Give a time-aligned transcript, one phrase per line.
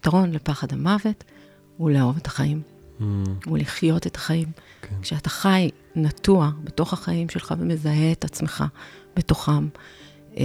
[0.00, 1.24] הפתרון לפחד המוות
[1.76, 2.62] הוא לאהוב את החיים,
[3.00, 3.02] Mm,
[3.46, 4.48] הוא לחיות את החיים.
[4.82, 4.94] כן.
[5.02, 8.64] כשאתה חי נטוע בתוך החיים שלך ומזהה את עצמך
[9.16, 9.68] בתוכם,
[10.36, 10.44] אה,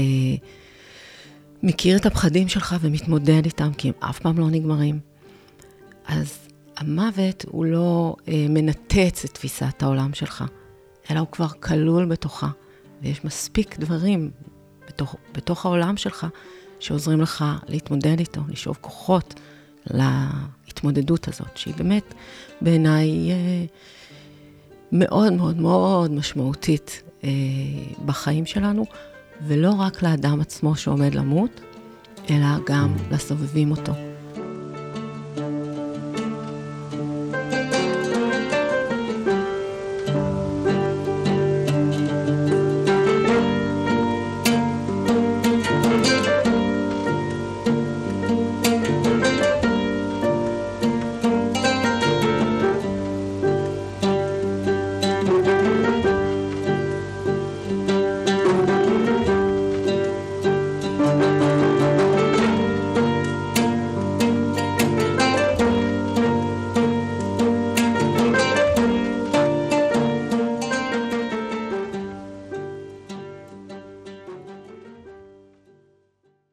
[1.63, 4.99] מכיר את הפחדים שלך ומתמודד איתם, כי הם אף פעם לא נגמרים,
[6.05, 6.37] אז
[6.77, 10.43] המוות הוא לא אה, מנתץ את תפיסת העולם שלך,
[11.11, 12.49] אלא הוא כבר כלול בתוכה,
[13.01, 14.31] ויש מספיק דברים
[14.87, 16.27] בתוך, בתוך העולם שלך
[16.85, 19.33] שעוזרים לך להתמודד איתו, לשאוב כוחות
[19.87, 22.13] להתמודדות הזאת, שהיא באמת
[22.61, 23.65] בעיניי אה,
[24.91, 27.29] מאוד מאוד מאוד משמעותית אה,
[28.05, 28.85] בחיים שלנו,
[29.47, 31.61] ולא רק לאדם עצמו שעומד למות,
[32.29, 33.93] אלא גם לסובבים אותו.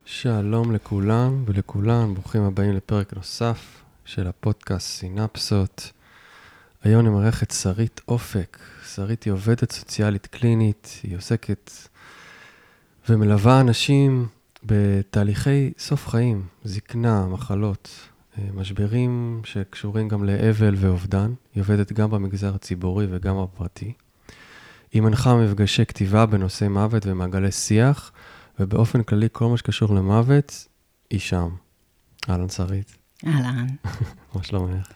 [0.04, 5.92] שלום לכולם ולכולן, ברוכים הבאים לפרק נוסף של הפודקאסט סינפסות.
[6.84, 8.58] היום אני מארח את שרית אופק.
[8.94, 11.70] שרית היא עובדת סוציאלית קלינית, היא עוסקת
[13.08, 14.26] ומלווה אנשים
[14.64, 17.90] בתהליכי סוף חיים, זקנה, מחלות,
[18.38, 21.32] אה, משברים שקשורים גם לאבל ואובדן.
[21.54, 23.92] היא עובדת גם במגזר הציבורי וגם בפרטי.
[24.92, 28.12] היא מנחה מפגשי כתיבה בנושאי מוות ומעגלי שיח.
[28.60, 30.68] ובאופן כללי, כל מה שקשור למוות,
[31.10, 31.48] היא שם.
[32.28, 32.96] אהלן, שרית.
[33.26, 33.66] אהלן,
[34.34, 34.92] מה שלומך?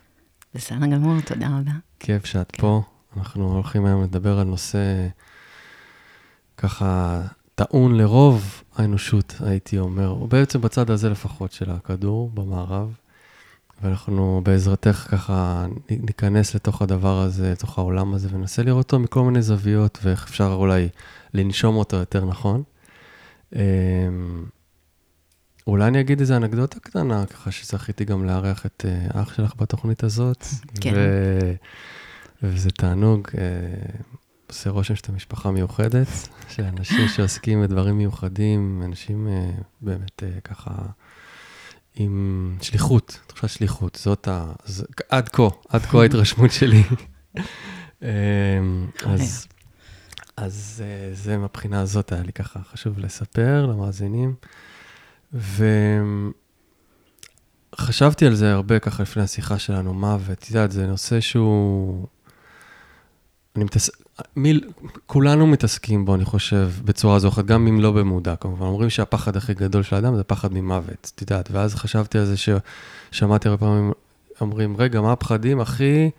[0.54, 1.72] בסדר גמור, תודה רבה.
[2.00, 2.82] כיף שאת פה.
[3.16, 5.08] אנחנו הולכים היום לדבר על נושא
[6.56, 7.20] ככה
[7.54, 12.96] טעון לרוב האנושות, הייתי אומר, או בעצם בצד הזה לפחות של הכדור, במערב.
[13.82, 19.42] ואנחנו בעזרתך ככה ניכנס לתוך הדבר הזה, לתוך העולם הזה, וננסה לראות אותו מכל מיני
[19.42, 20.88] זוויות, ואיך אפשר אולי
[21.34, 22.62] לנשום אותו יותר נכון.
[23.54, 24.44] אמ,
[25.66, 30.04] אולי אני אגיד איזה אנקדוטה קטנה, ככה שזכיתי גם לארח את אה, אח שלך בתוכנית
[30.04, 30.44] הזאת.
[30.80, 30.92] כן.
[30.94, 31.52] ו...
[32.42, 33.42] וזה תענוג, אה,
[34.46, 36.06] עושה רושם שאתה משפחה מיוחדת,
[36.48, 40.72] של אנשים שעוסקים בדברים מיוחדים, אנשים אה, באמת ככה
[41.94, 44.52] עם שליחות, תחושת שליחות, זאת ה...
[45.08, 46.82] עד כה, עד כה ההתרשמות שלי.
[48.02, 48.06] אמ,
[49.04, 49.46] אז...
[50.36, 54.34] אז uh, זה מהבחינה הזאת היה לי ככה חשוב לספר למאזינים.
[57.74, 62.06] וחשבתי על זה הרבה ככה לפני השיחה שלנו, מוות, את יודעת, זה נושא שהוא...
[63.56, 63.90] אני מתעס...
[64.36, 64.60] מי...
[65.06, 68.66] כולנו מתעסקים בו, אני חושב, בצורה זו אחת, גם אם לא במודע, כמובן.
[68.66, 71.50] אומרים שהפחד הכי גדול של האדם זה פחד ממוות, את יודעת.
[71.50, 73.92] ואז חשבתי על זה ששמעתי הרבה פעמים,
[74.40, 76.10] אומרים, רגע, מה הפחדים הכי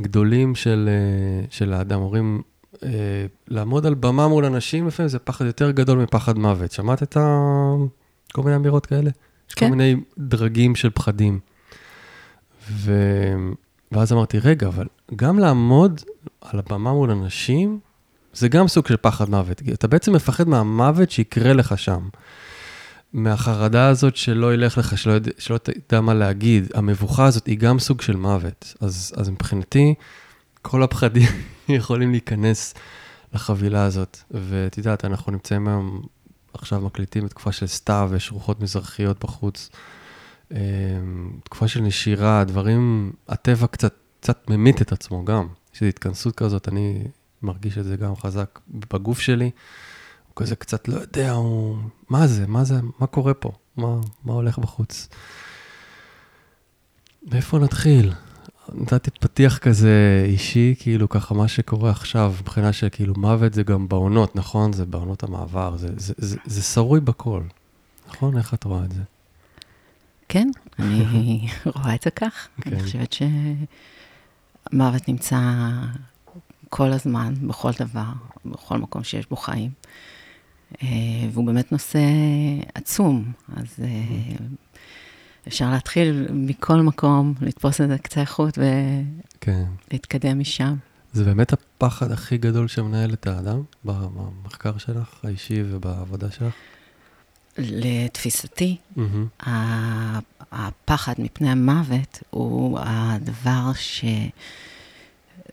[0.00, 2.00] גדולים של, אה, של האדם?
[2.00, 2.42] אומרים,
[3.48, 6.72] לעמוד על במה מול אנשים, לפעמים זה פחד יותר גדול מפחד מוות.
[6.72, 7.20] שמעת את ה...
[8.32, 9.10] כל מיני אמירות כאלה?
[9.48, 9.66] יש כן.
[9.66, 11.38] כל מיני דרגים של פחדים.
[12.70, 12.92] ו...
[13.92, 16.00] ואז אמרתי, רגע, אבל גם לעמוד
[16.40, 17.78] על הבמה מול אנשים,
[18.32, 19.62] זה גם סוג של פחד מוות.
[19.72, 22.08] אתה בעצם מפחד מהמוות שיקרה לך שם.
[23.12, 26.68] מהחרדה הזאת שלא ילך לך, שלא, שלא תדע מה להגיד.
[26.74, 28.74] המבוכה הזאת היא גם סוג של מוות.
[28.80, 29.94] אז, אז מבחינתי,
[30.68, 31.28] כל הפחדים
[31.68, 32.74] יכולים להיכנס
[33.32, 34.18] לחבילה הזאת.
[34.30, 36.02] ואת יודעת, אנחנו נמצאים היום,
[36.52, 39.70] עכשיו מקליטים בתקופה של סתיו, יש רוחות מזרחיות בחוץ.
[40.52, 40.58] אה,
[41.44, 45.48] תקופה של נשירה, דברים, הטבע קצת, קצת ממית את עצמו גם.
[45.74, 47.04] יש איזו התכנסות כזאת, אני
[47.42, 48.58] מרגיש את זה גם חזק
[48.92, 49.50] בגוף שלי.
[50.26, 51.78] הוא כזה קצת לא יודע, הוא...
[52.08, 52.46] מה זה?
[52.46, 52.80] מה זה?
[52.98, 53.52] מה קורה פה?
[53.76, 55.08] מה, מה הולך בחוץ?
[57.32, 58.12] מאיפה נתחיל?
[58.74, 63.88] נתתי פתיח כזה אישי, כאילו ככה מה שקורה עכשיו, מבחינה של כאילו מוות זה גם
[63.88, 64.72] בעונות, נכון?
[64.72, 67.42] זה בעונות המעבר, זה, זה, זה, זה שרוי בכל.
[68.08, 68.38] נכון?
[68.38, 69.02] איך את רואה את זה?
[70.28, 72.48] כן, אני רואה את זה כך.
[72.60, 72.72] כן.
[72.72, 73.16] אני חושבת
[74.72, 75.40] שמוות נמצא
[76.68, 78.12] כל הזמן, בכל דבר,
[78.44, 79.70] בכל מקום שיש בו חיים.
[80.82, 80.88] אה,
[81.32, 82.00] והוא באמת נושא
[82.74, 84.36] עצום, אז אה,
[85.48, 88.58] אפשר להתחיל מכל מקום, לתפוס את זה קצה החוט
[89.40, 89.64] כן.
[89.90, 90.74] ולהתקדם משם.
[91.12, 96.54] זה באמת הפחד הכי גדול שמנהל את האדם, במחקר שלך, האישי ובעבודה שלך?
[97.58, 98.76] לתפיסתי.
[99.46, 100.18] ה-
[100.52, 103.70] הפחד מפני המוות הוא הדבר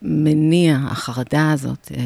[0.03, 2.01] שמניע, החרדה הזאת, אה,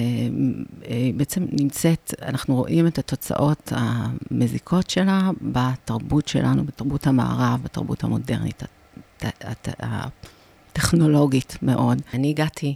[0.90, 8.64] אה, בעצם נמצאת, אנחנו רואים את התוצאות המזיקות שלה בתרבות שלנו, בתרבות המערב, בתרבות המודרנית,
[8.64, 12.02] הט- הט- הטכנולוגית מאוד.
[12.14, 12.76] אני הגעתי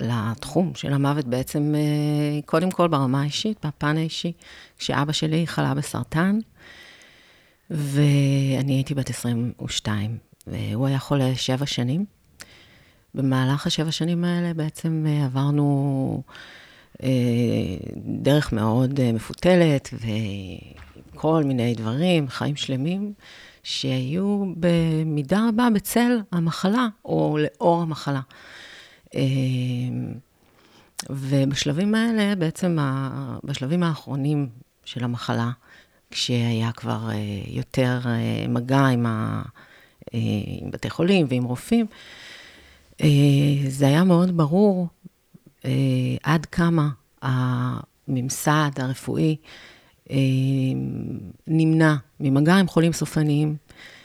[0.00, 4.32] לתחום של המוות בעצם, אה, קודם כל ברמה האישית, בפן האישי,
[4.78, 6.38] כשאבא שלי חלה בסרטן,
[7.70, 12.17] ואני הייתי בת 22, והוא היה חולה שבע שנים.
[13.18, 16.22] במהלך השבע שנים האלה בעצם אה, עברנו
[17.02, 17.08] אה,
[17.96, 19.94] דרך מאוד אה, מפותלת
[21.14, 23.12] וכל מיני דברים, חיים שלמים,
[23.62, 28.20] שהיו במידה רבה בצל המחלה או לאור המחלה.
[31.10, 32.78] ובשלבים האלה, בעצם
[33.44, 34.48] בשלבים האחרונים
[34.84, 35.50] של המחלה,
[36.10, 37.08] כשהיה כבר
[37.46, 38.00] יותר
[38.48, 39.42] מגע עם, ה,
[40.12, 41.86] עם בתי חולים ועם רופאים,
[43.68, 44.88] זה היה מאוד ברור
[45.64, 45.70] אה,
[46.22, 46.88] עד כמה
[47.22, 49.36] הממסד הרפואי
[50.10, 50.16] אה,
[51.46, 53.56] נמנע ממגע עם חולים סופניים,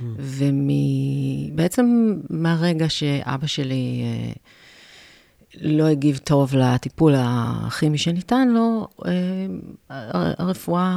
[0.02, 4.34] ובעצם מהרגע שאבא שלי אה,
[5.62, 9.12] לא הגיב טוב לטיפול הכימי שניתן לו, אה,
[10.38, 10.94] הרפואה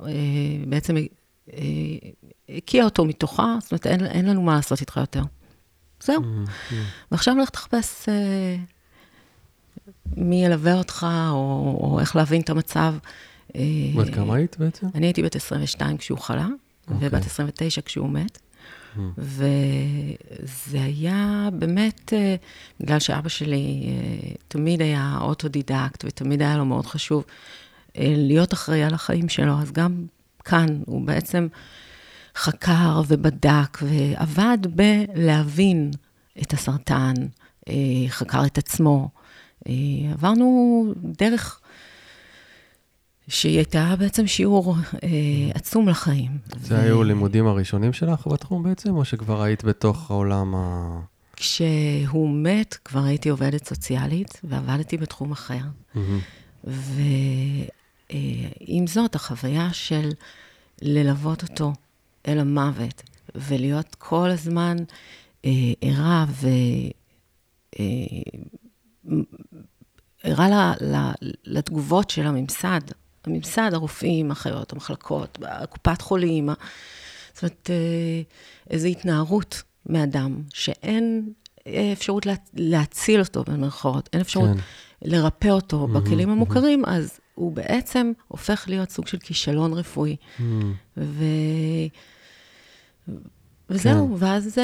[0.00, 0.06] אה,
[0.66, 0.96] בעצם
[1.52, 1.58] אה,
[2.48, 5.22] הקיאה אותו מתוכה, זאת אומרת, אין, אין לנו מה לעשות איתך יותר.
[6.08, 6.22] זהו.
[7.12, 8.56] ועכשיו לך תחפש אה,
[10.16, 12.94] מי ילווה אותך, או, או איך להבין את המצב.
[13.56, 13.60] אה,
[13.96, 14.86] בת כמה היית בעצם?
[14.94, 16.46] אני הייתי בת 22 כשהוא חלה,
[16.90, 17.08] אוקיי.
[17.08, 18.38] ובת 29 כשהוא מת.
[18.96, 19.00] Mm.
[19.18, 22.36] וזה היה באמת, אה,
[22.80, 27.24] בגלל שאבא שלי אה, תמיד היה אוטודידקט, ותמיד היה לו מאוד חשוב
[27.98, 30.04] אה, להיות אחראי על החיים שלו, אז גם
[30.44, 31.48] כאן הוא בעצם
[32.38, 35.90] חקר ובדק ועבד בלהבין
[36.42, 37.14] את הסרטן,
[37.68, 37.74] אה,
[38.08, 39.08] חקר את עצמו.
[39.68, 39.72] אה,
[40.12, 41.60] עברנו דרך
[43.28, 45.08] שהיא הייתה בעצם שיעור אה,
[45.54, 46.38] עצום לחיים.
[46.60, 51.00] זה היו לימודים הראשונים שלך בתחום בעצם, או שכבר היית בתוך העולם ה...
[51.36, 55.60] כשהוא מת, כבר הייתי עובדת סוציאלית, ועבדתי בתחום אחר.
[55.94, 56.20] מהמם.
[56.64, 57.66] ועם
[58.86, 60.10] זאת, החוויה של
[60.82, 61.72] ללוות אותו
[62.28, 63.02] אל המוות,
[63.34, 64.76] ולהיות כל הזמן
[65.44, 65.50] אה,
[65.80, 66.48] ערה ו...
[67.80, 67.84] אה,
[70.22, 72.80] ערה ל- ל- לתגובות של הממסד,
[73.24, 75.38] הממסד, הרופאים, אחיות, המחלקות,
[75.70, 76.48] קופת חולים,
[77.34, 78.22] זאת אומרת, אה,
[78.70, 81.32] איזו התנערות מאדם, שאין
[81.66, 84.62] אה, אפשרות לה, להציל אותו, במרכאות, אין אפשרות כן.
[85.02, 86.30] לרפא אותו מהמם, בכלים.
[86.30, 90.16] המוכרים, אז הוא בעצם הופך להיות סוג של כישלון רפואי.
[90.38, 90.74] מהמם.
[90.96, 91.24] ו...
[93.70, 94.24] וזהו, כן.
[94.24, 94.58] ואז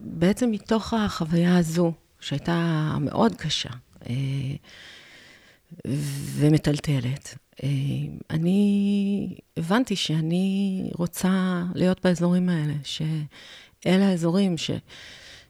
[0.00, 3.68] בעצם מתוך החוויה הזו, שהייתה מאוד קשה
[4.06, 4.14] אה,
[6.36, 7.68] ומטלטלת, אה,
[8.30, 14.70] אני הבנתי שאני רוצה להיות באזורים האלה, שאלה האזורים ש...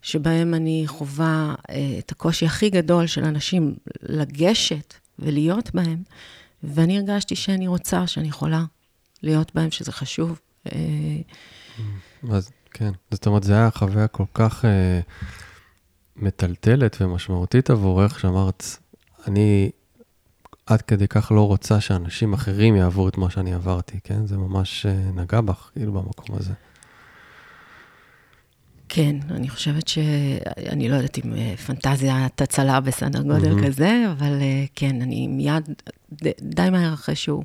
[0.03, 6.03] שבהם אני חווה אה, את הקושי הכי גדול של אנשים לגשת ולהיות בהם,
[6.63, 8.65] ואני הרגשתי שאני רוצה, שאני יכולה
[9.23, 10.41] להיות בהם, שזה חשוב.
[10.67, 10.77] אה,
[12.31, 15.01] אז כן, זאת אומרת, זה היה חוויה כל כך אה,
[16.17, 18.65] מטלטלת ומשמעותית עבורך, שאמרת,
[19.27, 19.71] אני
[20.67, 24.27] עד כדי כך לא רוצה שאנשים אחרים יעברו את מה שאני עברתי, כן?
[24.27, 26.53] זה ממש אה, נגע בך, כאילו, במקום הזה.
[28.95, 29.99] כן, אני חושבת ש...
[30.69, 33.67] אני לא יודעת אם אה, פנטזיית הצלה בסדר גודל מהמם.
[33.67, 35.69] כזה, אבל אה, כן, אני מיד,
[36.23, 37.45] ד- די מהר אחרי שהוא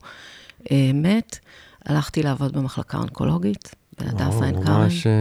[0.72, 1.40] אה, מת,
[1.86, 4.82] הלכתי לעבוד במחלקה האונקולוגית, בהדסה עין כרם.
[4.82, 5.12] ממש אה,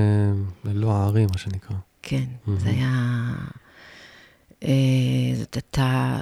[0.65, 1.77] ללא הערים, מה שנקרא.
[2.03, 2.61] כן, מהמם.
[2.61, 3.33] זה היה...
[4.65, 4.69] אה,
[5.39, 6.21] זאת הייתה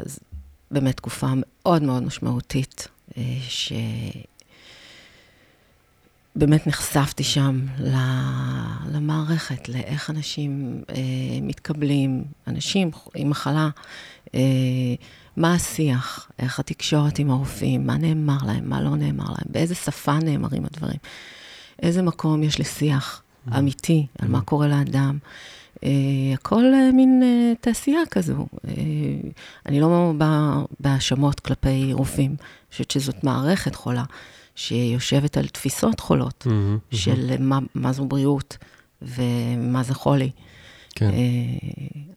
[0.71, 3.23] באמת תקופה מאוד מאוד משמעותית, אה,
[6.37, 7.61] שבאמת נחשפתי שם
[8.93, 10.95] למערכת, לאיך אנשים אה,
[11.43, 13.69] מתקבלים, אנשים עם מחלה,
[14.35, 14.41] אה,
[15.37, 20.19] מה השיח, איך התקשורת עם הרופאים, מה נאמר להם, מה לא נאמר להם, באיזה שפה
[20.19, 20.99] נאמרים הדברים,
[21.83, 23.23] איזה מקום יש לשיח
[23.59, 25.19] אמיתי על מה קורה לאדם.
[25.85, 25.91] אה,
[26.35, 28.47] הכל אה, מין אה, תעשייה כזו.
[28.69, 28.73] אה,
[29.67, 34.05] אני לא באה בהאשמות כלפי רופאים, אני חושבת שזאת מערכת חולה,
[34.57, 36.79] שיושבת על תפיסות חולות, מהמם.
[36.91, 38.57] של מה, מה זו בריאות
[39.03, 40.31] ומה זה חולי.
[40.95, 41.19] כן, אה,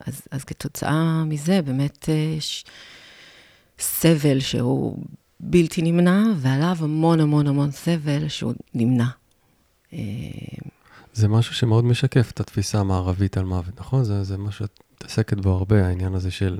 [0.05, 2.65] אז, אז כתוצאה מזה, באמת יש
[3.79, 5.03] סבל שהוא
[5.39, 9.07] בלתי נמנע, ועליו המון המון המון סבל שהוא נמנע.
[9.93, 9.99] אה,
[11.13, 14.03] זה משהו שמאוד משקף את התפיסה המערבית על מוות, נכון?
[14.03, 16.59] זה, זה מה שאת מתעסקת בו הרבה, העניין הזה של...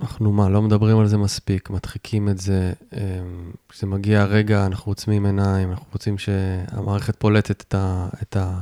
[0.00, 2.72] אנחנו מה, לא מדברים על זה מספיק, מדחיקים את זה.
[2.92, 8.60] אמ, כשזה מגיע הרגע, אנחנו עוצמים עיניים, אנחנו רוצים שהמערכת פולטת את, ה, את, ה,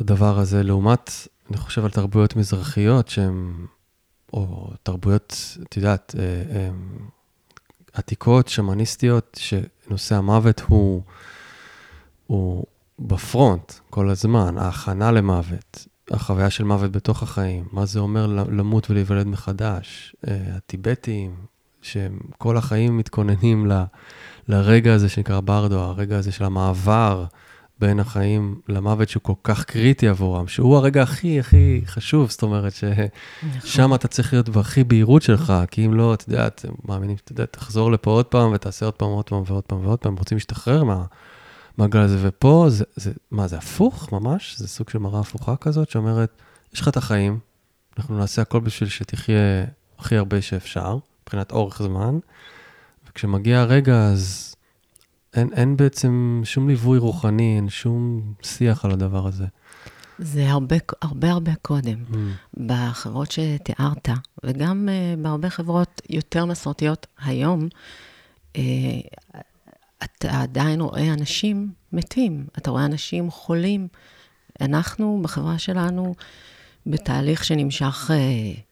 [0.00, 1.10] הדבר הזה, לעומת,
[1.50, 3.66] אני חושב על תרבויות מזרחיות שהן,
[4.32, 7.08] או תרבויות, את יודעת, אה, אמ,
[7.92, 11.02] עתיקות, שמניסטיות, שנושא המוות הוא,
[12.26, 12.64] הוא
[12.98, 19.26] בפרונט כל הזמן, ההכנה למוות, החוויה של מוות בתוך החיים, מה זה אומר למות ולהיוולד
[19.26, 21.34] מחדש, אה, הטיבטים,
[21.82, 23.82] שהם כל החיים מתכוננים ל,
[24.48, 27.24] לרגע הזה שנקרא ברדו, הרגע הזה של המעבר
[27.78, 32.72] בין החיים למוות שהוא כל כך קריטי עבורם, שהוא הרגע הכי הכי חשוב, זאת אומרת
[32.72, 33.94] ששם נכון.
[33.94, 37.44] אתה צריך להיות בהכי בהירות שלך, כי אם לא, אתה יודע, אתם מאמינים, אתה יודע,
[37.46, 40.84] תחזור לפה עוד פעם ותעשה עוד פעם, עוד פעם ועוד פעם ועוד פעם, רוצים להשתחרר
[40.84, 41.04] מה...
[41.78, 44.58] המעגל הזה, ופה זה, זה, מה, זה הפוך ממש?
[44.58, 46.42] זה סוג של מראה הפוכה כזאת, שאומרת,
[46.74, 47.38] יש לך את החיים,
[47.98, 49.64] אנחנו נעשה הכל בשביל שתחיה
[49.98, 52.18] הכי הרבה שאפשר, מבחינת אורך זמן,
[53.08, 54.54] וכשמגיע הרגע, אז
[55.34, 59.44] אין, אין בעצם שום ליווי רוחני, אין שום שיח על הדבר הזה.
[60.18, 62.04] זה הרבה הרבה, הרבה קודם.
[62.12, 62.16] Mm.
[62.56, 64.08] בחברות שתיארת,
[64.44, 67.68] וגם uh, בהרבה חברות יותר מסורתיות היום,
[68.52, 68.58] uh,
[70.04, 73.88] אתה עדיין רואה אנשים מתים, אתה רואה אנשים חולים.
[74.60, 76.14] אנחנו, בחברה שלנו,
[76.86, 78.62] בתהליך שנמשך אה,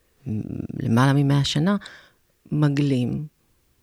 [0.80, 1.76] למעלה ממאה שנה,
[2.52, 3.26] מגלים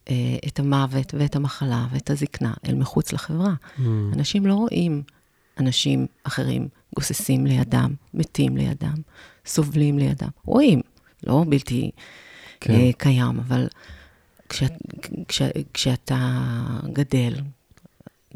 [0.09, 3.53] אה, את המוות ואת המחלה ואת הזקנה אל מחוץ לחברה.
[3.77, 3.81] Mm.
[4.13, 5.03] אנשים לא רואים
[5.59, 8.95] אנשים אחרים גוססים לידם, מתים לידם,
[9.45, 10.29] סובלים לידם.
[10.45, 10.81] רואים,
[11.27, 11.91] לא בלתי
[12.59, 12.73] כן.
[12.73, 13.67] אה, קיים, אבל
[14.49, 14.63] כש,
[15.27, 15.41] כש,
[15.73, 16.39] כשאתה
[16.93, 17.33] גדל,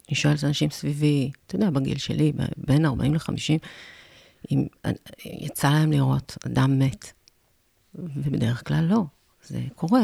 [0.10, 3.68] אני שואלת אנשים סביבי, אתה יודע, בגיל שלי, בין 40 ל-50,
[4.52, 4.68] אם
[5.26, 7.12] יצא להם לראות אדם מת,
[7.96, 9.04] ובדרך כלל לא.
[9.44, 10.04] זה קורה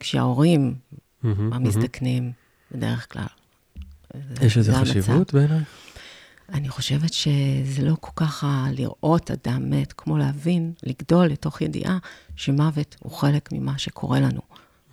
[0.00, 2.76] כשההורים mm-hmm, המזדקנים, mm-hmm.
[2.76, 3.26] בדרך כלל.
[4.42, 5.62] יש לזה חשיבות בעיניי?
[6.48, 11.98] אני חושבת שזה לא כל כך לראות אדם מת, כמו להבין, לגדול לתוך ידיעה
[12.36, 14.40] שמוות הוא חלק ממה שקורה לנו.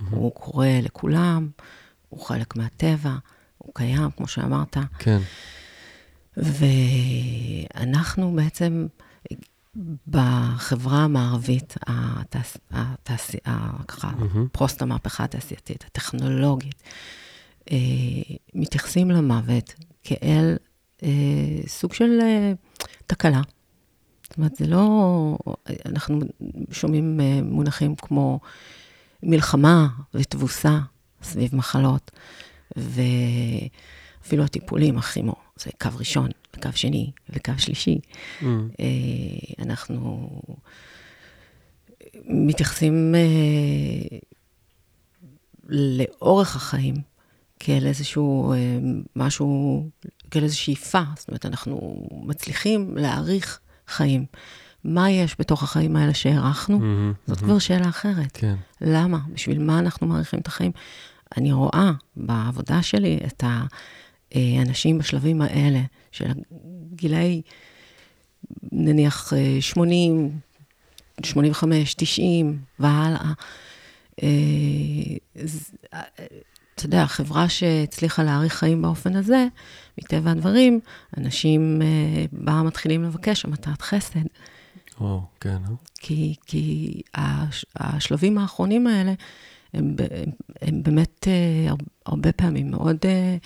[0.02, 0.16] Mm-hmm.
[0.16, 1.50] הוא קורה לכולם,
[2.10, 3.16] הוא חלק מהטבע,
[3.58, 4.78] הוא קיים, כמו שאמרת.
[5.00, 5.20] כן.
[6.38, 8.88] ואנחנו בעצם,
[10.08, 12.58] בחברה המערבית, התעש...
[12.72, 13.36] התעש...
[13.88, 14.48] ככה, mm-hmm.
[14.52, 16.84] פרוסט המהפכה התעשייתית, הטכנולוגית,
[17.72, 17.78] אה,
[18.56, 20.58] מתייחסים למוות כאל
[21.04, 21.10] אה,
[21.68, 22.54] סוג של אה,
[23.08, 23.42] תקלה.
[24.24, 25.38] זאת אומרת, זה לא...
[25.86, 26.20] אנחנו
[26.72, 28.40] שומעים מונחים כמו
[29.24, 30.80] מלחמה ותבוסה
[31.24, 32.12] סביב מחלות,
[32.76, 38.00] ואפילו הטיפולים, הכימו, זה קו ראשון, וקו שני, וקו שלישי.
[38.42, 38.46] Mm.
[38.80, 40.30] אה, אנחנו
[42.26, 44.18] מתייחסים אה,
[45.70, 46.96] לאורך החיים
[47.60, 48.58] כאל איזשהו אה,
[49.16, 49.90] משהו,
[50.32, 51.02] כאל איזו שאיפה.
[51.16, 54.26] זאת אומרת, אנחנו מצליחים להאריך חיים.
[54.84, 56.78] מה יש בתוך החיים האלה שהערכנו?
[56.78, 57.42] Mm-hmm, זאת mm-hmm.
[57.42, 58.32] כבר שאלה אחרת.
[58.34, 58.56] כן.
[58.82, 59.20] למה?
[59.34, 60.72] בשביל מה אנחנו מעריכים את החיים?
[61.38, 63.44] אני רואה בעבודה שלי את
[64.32, 66.32] האנשים בשלבים האלה, של
[66.96, 67.42] גילאי,
[68.72, 70.40] נניח 80,
[71.24, 73.32] 85, 90 והלאה.
[74.24, 74.28] אה,
[76.76, 79.48] אתה יודע, חברה שהצליחה להאריך חיים באופן הזה,
[79.98, 80.80] מטבע הדברים,
[81.18, 84.20] אנשים אה, בה מתחילים לבקש המתת חסד.
[85.02, 85.50] וואו, כן.
[85.50, 85.74] אה?
[86.00, 89.14] כי, כי הש, השלבים האחרונים האלה,
[89.74, 90.30] הם, הם,
[90.62, 91.74] הם באמת אה,
[92.06, 93.38] הרבה פעמים מאוד אה,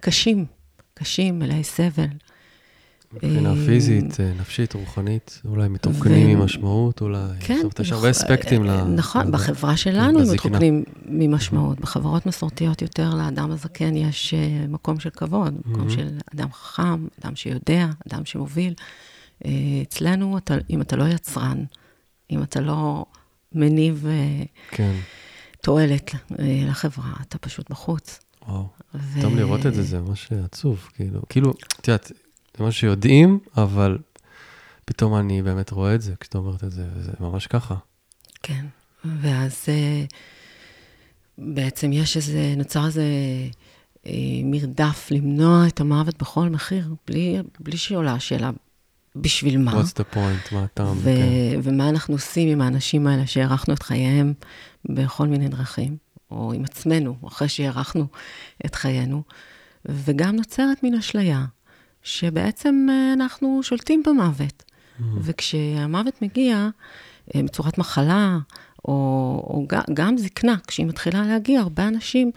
[0.00, 0.44] קשים,
[0.94, 2.06] קשים, מלאי סבל.
[3.12, 6.42] מבחינה פיזית, נפשית, רוחנית, אולי מתרוקנים ו...
[6.42, 7.18] ממשמעות, אולי...
[7.40, 7.58] כן.
[7.62, 8.82] זאת יש הרבה אספקטים ל...
[8.84, 11.80] נכון, בחברה שלנו הם מתרוקנים ממשמעות.
[11.80, 14.34] בחברות מסורתיות יותר לאדם הזקן יש
[14.68, 18.74] מקום של כבוד, מקום של אדם חכם, אדם שיודע, אדם שמוביל.
[19.82, 21.64] אצלנו, אתה, אם אתה לא יצרן,
[22.30, 23.04] אם אתה לא
[23.52, 24.06] מניב
[24.70, 24.94] כן.
[25.62, 28.20] תועלת לחברה, אתה פשוט בחוץ.
[28.48, 29.36] וואו, ו...
[29.36, 32.12] לראות את זה, זה ממש עצוב, כאילו, כאילו, את יודעת,
[32.58, 33.98] זה מה שיודעים, אבל
[34.84, 37.74] פתאום אני באמת רואה את זה כשאתה אומרת את זה, וזה ממש ככה.
[38.42, 38.66] כן,
[39.04, 40.04] ואז אה,
[41.38, 43.04] בעצם יש איזה, נוצר איזה
[44.06, 44.12] אה,
[44.44, 48.50] מרדף למנוע את המוות בכל מחיר, בלי, בלי שעולה השאלה
[49.16, 49.72] בשביל מה.
[49.72, 51.60] What's the point, מה הטעם, ו- כן.
[51.62, 54.32] ומה אנחנו עושים עם האנשים האלה שהארכנו את חייהם
[54.84, 56.08] בכל מיני דרכים.
[56.30, 58.06] או עם עצמנו, אחרי שהארכנו
[58.66, 59.22] את חיינו,
[59.84, 61.44] וגם נוצרת מין אשליה,
[62.02, 64.62] שבעצם אה, אנחנו שולטים במוות.
[64.62, 65.02] Mm.
[65.20, 66.68] וכשהמוות מגיע
[67.34, 68.38] אה, בצורת מחלה,
[68.84, 68.92] או,
[69.46, 72.30] או גם זקנה, כשהיא מתחילה להגיע, הרבה אנשים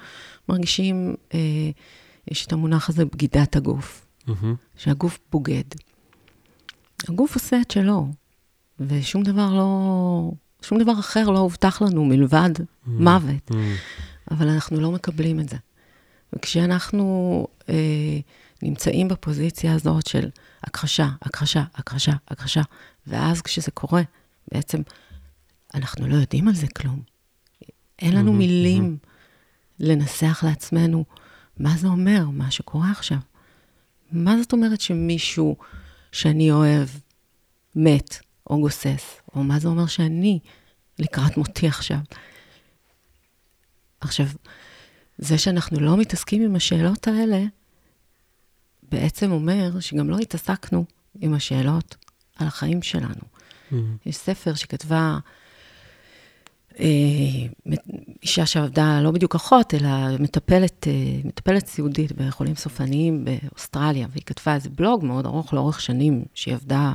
[0.50, 1.40] מרגישים, אה,
[2.32, 4.32] יש את המונח הזה, בגידת הגוף, mm-hmm.
[4.78, 5.64] שהגוף בוגד.
[7.10, 8.08] הגוף עושה את שלו,
[8.80, 10.32] ושום דבר לא,
[10.62, 12.90] שום דבר אחר לא הובטח לנו מלבד mm-hmm.
[12.90, 14.32] מוות, mm-hmm.
[14.32, 15.58] אבל אנחנו לא מקבלים את זה.
[16.34, 18.20] וכשאנחנו אה,
[18.64, 20.30] נמצאים בפוזיציה הזאת של
[20.64, 22.62] הכחשה, הכחשה, הכחשה, הכחשה,
[23.08, 24.02] ואז כשזה קורה,
[24.52, 24.82] בעצם
[25.76, 27.02] אנחנו לא יודעים על זה כלום.
[28.00, 29.08] אין לנו mm-hmm, מילים mm-hmm.
[29.80, 31.06] לנסח לעצמנו
[31.58, 33.18] מה זה אומר, מה שקורה עכשיו.
[34.12, 35.56] מה זאת אומרת שמישהו
[36.12, 36.88] שאני אוהב
[37.76, 40.40] מת או גוסס, או מה זה אומר שאני
[41.00, 42.00] לקראת מותי עכשיו.
[44.02, 44.26] עכשיו,
[45.18, 47.44] זה שאנחנו לא מתעסקים עם השאלות האלה,
[48.84, 50.86] בעצם אומר שגם לא התעסקנו
[51.20, 51.96] עם השאלות
[52.36, 53.14] על החיים שלנו.
[53.14, 53.76] Mm-hmm.
[54.06, 55.18] יש ספר שכתבה
[58.24, 64.56] אישה שעבדה, לא בדיוק אחות, אלא מטפלת, אה, מטפלת סיעודית בחולים סופניים באוסטרליה, והיא כתבה
[64.56, 66.94] איזה בלוג מאוד ארוך לאורך שנים, שהיא עבדה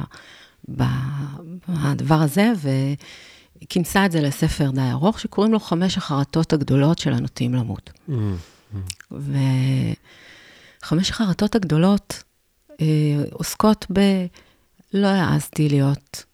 [0.68, 2.96] בדבר הזה, והיא
[3.68, 7.90] כינסה את זה לספר די ארוך, שקוראים לו חמש החרטות הגדולות של הנוטים למות.
[8.08, 9.14] Mm-hmm.
[10.82, 12.22] וחמש החרטות הגדולות
[12.80, 12.86] אה,
[13.32, 14.00] עוסקות ב...
[14.94, 16.24] לא העזתי להיות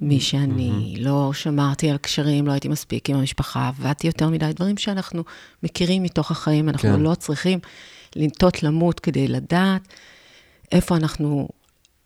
[0.00, 1.00] מי שאני, mm-hmm.
[1.00, 5.24] לא שמרתי על קשרים, לא הייתי מספיק עם המשפחה, עבדתי יותר מדי, דברים שאנחנו
[5.62, 7.00] מכירים מתוך החיים, אנחנו כן.
[7.00, 7.58] לא צריכים
[8.16, 9.88] לנטות למות כדי לדעת
[10.72, 11.48] איפה אנחנו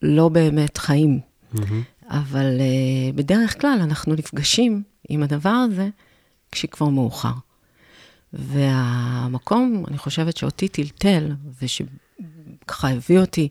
[0.02, 1.20] לא באמת חיים.
[1.54, 1.60] Mm-hmm.
[2.08, 5.88] אבל uh, בדרך כלל אנחנו נפגשים עם הדבר הזה
[6.52, 7.32] כשכבר מאוחר.
[8.32, 13.48] והמקום, אני חושבת שאותי טלטל, ושככה הביא אותי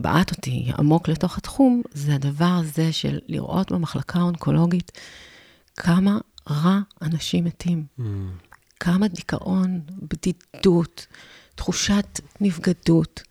[0.00, 4.92] בעט אותי עמוק לתוך התחום, זה הדבר הזה של לראות במחלקה האונקולוגית
[5.76, 6.18] כמה
[6.50, 7.84] רע אנשים מתים.
[7.98, 8.02] Mm.
[8.80, 11.06] כמה דיכאון, בדידות,
[11.54, 13.22] תחושת נבגדות,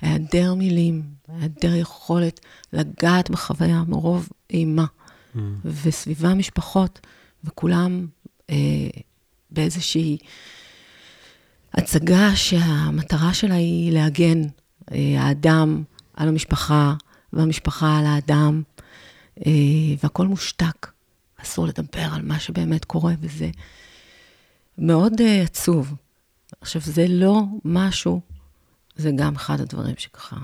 [0.00, 2.40] היעדר מילים, היעדר יכולת
[2.72, 4.84] לגעת בחוויה מרוב אימה.
[4.84, 5.38] Mm.
[5.64, 7.00] וסביבה משפחות,
[7.44, 8.06] וכולם
[8.50, 8.56] אה,
[9.50, 10.18] באיזושהי
[11.74, 14.48] הצגה שהמטרה שלה היא להגן אה,
[14.90, 15.82] האדם
[16.14, 16.94] על המשפחה,
[17.32, 18.62] והמשפחה על האדם,
[19.46, 19.52] אה,
[20.02, 20.92] והכול מושתק.
[21.36, 23.50] אסור לדבר על מה שבאמת קורה, וזה
[24.78, 25.94] מאוד אה, עצוב.
[26.60, 28.20] עכשיו, זה לא משהו,
[28.96, 30.36] זה גם אחד הדברים שככה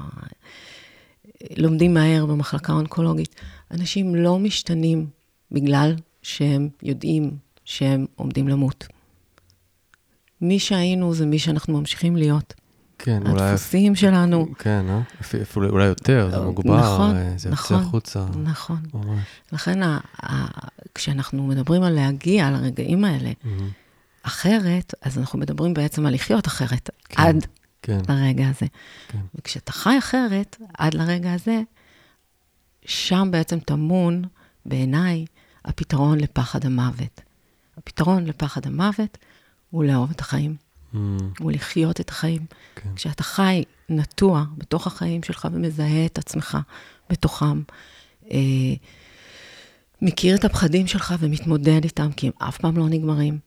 [1.56, 3.34] לומדים מהר במחלקה האונקולוגית.
[3.70, 5.06] אנשים לא משתנים
[5.50, 8.86] בגלל שהם יודעים שהם עומדים למות.
[10.40, 12.54] מי שהיינו זה מי שאנחנו ממשיכים להיות.
[12.98, 13.42] כן, אולי...
[13.42, 14.46] הדפוסים שלנו.
[14.58, 15.00] כן, אה?
[15.20, 18.26] אפילו אולי יותר, זה אה, מוגבר, נכון, אה, זה יוצא נכון, החוצה.
[18.42, 18.80] נכון.
[18.94, 19.24] ממש.
[19.52, 20.46] לכן, ה, ה,
[20.94, 23.62] כשאנחנו מדברים על להגיע לרגעים האלה mm-hmm.
[24.22, 27.46] אחרת, אז אנחנו מדברים בעצם על לחיות אחרת, כן, עד
[27.82, 27.98] כן.
[28.08, 28.66] לרגע הזה.
[29.08, 29.18] כן.
[29.34, 31.60] וכשאתה חי אחרת, עד לרגע הזה,
[32.86, 34.24] שם בעצם טמון,
[34.66, 35.26] בעיניי,
[35.64, 37.20] הפתרון לפחד המוות.
[37.76, 39.18] הפתרון לפחד המוות
[39.70, 40.56] הוא לאהוב את החיים.
[40.94, 40.96] Mm.
[41.38, 42.46] הוא לחיות את החיים.
[42.74, 42.88] כן.
[42.96, 46.58] כשאתה חי נטוע בתוך החיים שלך ומזהה את עצמך
[47.10, 47.62] בתוכם,
[48.30, 48.38] אה,
[50.02, 53.38] מכיר את הפחדים שלך ומתמודד איתם, כי הם אף פעם לא נגמרים,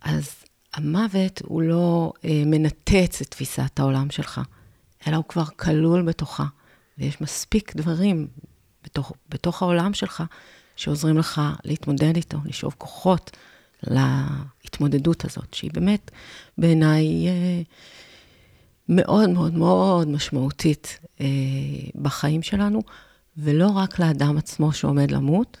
[0.00, 0.34] אז
[0.74, 4.40] המוות הוא לא אה, מנתץ את תפיסת העולם שלך,
[5.06, 6.44] אלא הוא כבר כלול בתוכה,
[6.98, 8.28] ויש מספיק דברים
[8.84, 10.22] בתוך, בתוך העולם שלך
[10.76, 13.36] שעוזרים לך להתמודד איתו, לשאוב כוחות.
[13.82, 16.10] להתמודדות הזאת, שהיא באמת
[16.58, 17.62] בעיניי אה,
[18.88, 21.26] מאוד מאוד מאוד משמעותית אה,
[21.94, 22.82] בחיים שלנו,
[23.36, 25.56] ולא רק לאדם עצמו שעומד למות,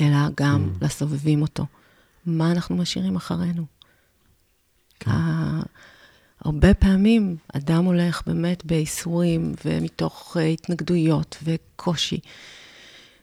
[0.00, 0.84] אלא גם mm.
[0.84, 1.66] לסובבים אותו.
[2.26, 3.64] מה אנחנו משאירים אחרינו?
[5.00, 5.10] כן.
[6.44, 12.20] הרבה פעמים אדם הולך באמת בייסורים ומתוך אה, התנגדויות וקושי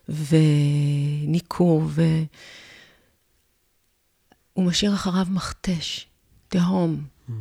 [0.09, 2.01] וניכור, ו...
[4.57, 6.07] הוא משאיר אחריו מכתש,
[6.47, 7.33] תהום, mm.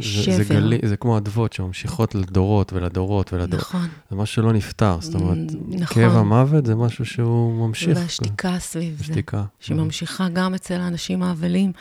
[0.00, 0.34] שבר.
[0.36, 3.66] זה, גלי, זה כמו אדוות שממשיכות לדורות ולדורות ולדורות.
[3.66, 3.88] נכון.
[4.10, 5.38] זה משהו שלא נפתר, זאת אומרת,
[5.68, 6.02] נכון.
[6.02, 7.98] כאב המוות זה משהו שהוא ממשיך.
[7.98, 9.04] והשתיקה סביב זה.
[9.04, 9.44] השתיקה.
[9.60, 10.28] שממשיכה.
[10.28, 11.72] גם אצל האנשים האבלים,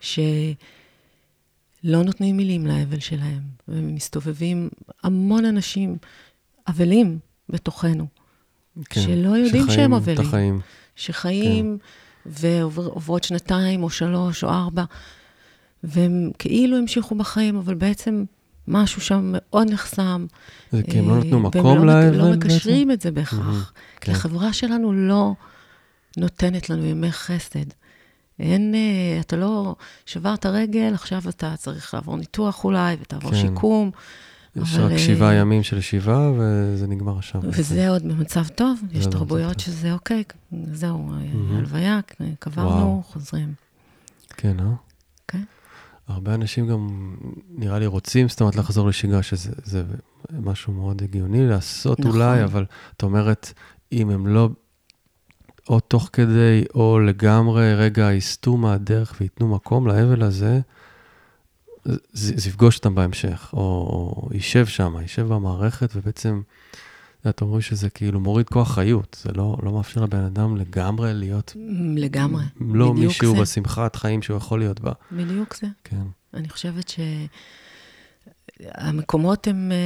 [0.00, 0.22] שלא
[1.84, 4.68] נותנים מילים לאבל שלהם, ומסתובבים
[5.02, 5.96] המון אנשים
[6.68, 8.06] אבלים בתוכנו,
[8.84, 10.16] כן, שלא יודעים שהם אבלים.
[10.16, 10.60] שחיים את החיים.
[10.96, 11.78] שחיים...
[11.80, 11.86] כן.
[12.26, 14.84] ועוברות שנתיים או שלוש או ארבע,
[15.84, 18.24] והם כאילו המשיכו בחיים, אבל בעצם
[18.68, 20.26] משהו שם מאוד נחסם.
[20.72, 22.38] זה כי הם לא נתנו אה, מקום והם לא, לא בעצם?
[22.38, 23.72] מקשרים את זה בהכרח.
[24.00, 24.12] כי כן.
[24.12, 25.32] החברה שלנו לא
[26.16, 27.66] נותנת לנו ימי חסד.
[28.40, 29.74] אין, אה, אתה לא,
[30.06, 33.36] שברת רגל, עכשיו אתה צריך לעבור ניתוח אולי, ותעבור כן.
[33.36, 33.90] שיקום.
[34.56, 37.38] יש רק אה, שבעה ימים של שבעה, וזה נגמר שם.
[37.42, 39.60] וזה עוד במצב טוב, יש תרבויות.
[39.60, 40.24] שזה אוקיי,
[40.72, 41.56] זהו, מהמם.
[41.56, 42.00] הלוויה,
[42.38, 43.02] קברנו.
[43.06, 43.54] חוזרים.
[44.36, 44.72] כן, אה?
[45.28, 45.42] כן.
[46.08, 47.14] הרבה אנשים גם,
[47.48, 49.82] נראה לי, רוצים זאת אומרת לחזור לשגרה, שזה זה
[50.32, 52.12] משהו מאוד הגיוני לעשות נכון.
[52.12, 52.64] אולי, אבל
[52.96, 53.52] את אומרת,
[53.92, 54.48] אם הם לא,
[55.68, 60.60] או תוך כדי, או לגמרי, רגע, יסטו מהדרך וייתנו מקום לאבל הזה,
[62.12, 66.76] זה, יפגוש אותם בהמשך, או, או יישב שם, יישב במערכת, ובעצם, את
[67.24, 71.52] יודעת, אומרים שזה כאילו מוריד כוח חיות, זה לא, לא מאפשר לבן אדם לגמרי להיות,
[71.56, 72.44] מ, לגמרי.
[72.60, 73.40] לא בדיוק מישהו זה.
[73.42, 74.92] בשמחת חיים שהוא יכול להיות בה.
[75.12, 75.66] בדיוק זה.
[75.84, 76.02] כן.
[76.34, 76.92] אני חושבת
[78.60, 79.76] שהמקומות הם, אה,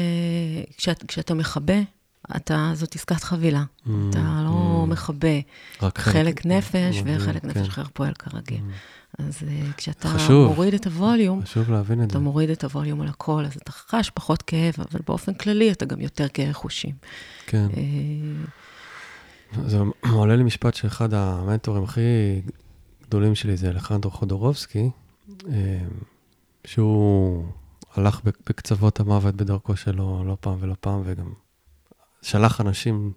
[0.76, 1.74] כשאת, כשאתה מכבה,
[2.36, 3.64] אתה, זאת עסקת חבילה.
[3.82, 5.28] אתה לא Mm, מכבה
[5.82, 7.48] רק חלק נפש, מדהים, וחלק כן.
[7.48, 8.60] נפש אחר פועל כרגיל.
[9.18, 10.46] אז אה, כשאתה חשוב.
[10.48, 12.16] מוריד את הווליום, חשוב להבין את זה.
[12.16, 15.84] אתה מוריד את הווליום על הכל, אז אתה חש פחות כאב, אבל באופן כללי אתה
[15.84, 16.94] גם יותר כאב חושים.
[17.46, 17.66] כן.
[17.76, 19.78] אה, זה
[20.10, 22.00] עולה לי משפט שאחד המנטורים הכי
[23.02, 24.90] גדולים שלי זה אלחנדרו חודורובסקי,
[25.48, 25.78] אה,
[26.64, 27.44] שהוא
[27.94, 31.32] הלך בק- בקצוות המוות בדרכו שלו לא פעם ולא פעם, וגם
[32.22, 33.12] שלח אנשים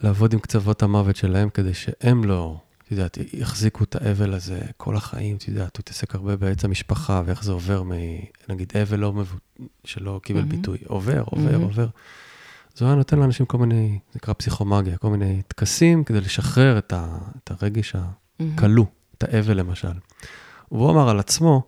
[0.00, 4.96] לעבוד עם קצוות המוות שלהם כדי שהם לא, את יודעת, יחזיקו את האבל הזה כל
[4.96, 7.90] החיים, את יודעת, הוא התעסק הרבה בעץ המשפחה ואיך זה עובר מ...
[8.48, 9.40] נגיד אבל לא מבוט...
[9.84, 10.50] שלא קיבל מהמם.
[10.50, 11.62] ביטוי, עובר, עובר, מהמם.
[11.62, 11.88] עובר.
[12.76, 16.78] אז הוא היה נותן לאנשים כל מיני, זה נקרא פסיכומגיה, כל מיני טקסים כדי לשחרר
[16.78, 17.96] את, ה, את הרגש
[18.40, 18.86] הכלוא,
[19.18, 19.92] את האבל למשל.
[20.72, 21.62] והוא אמר על עצמו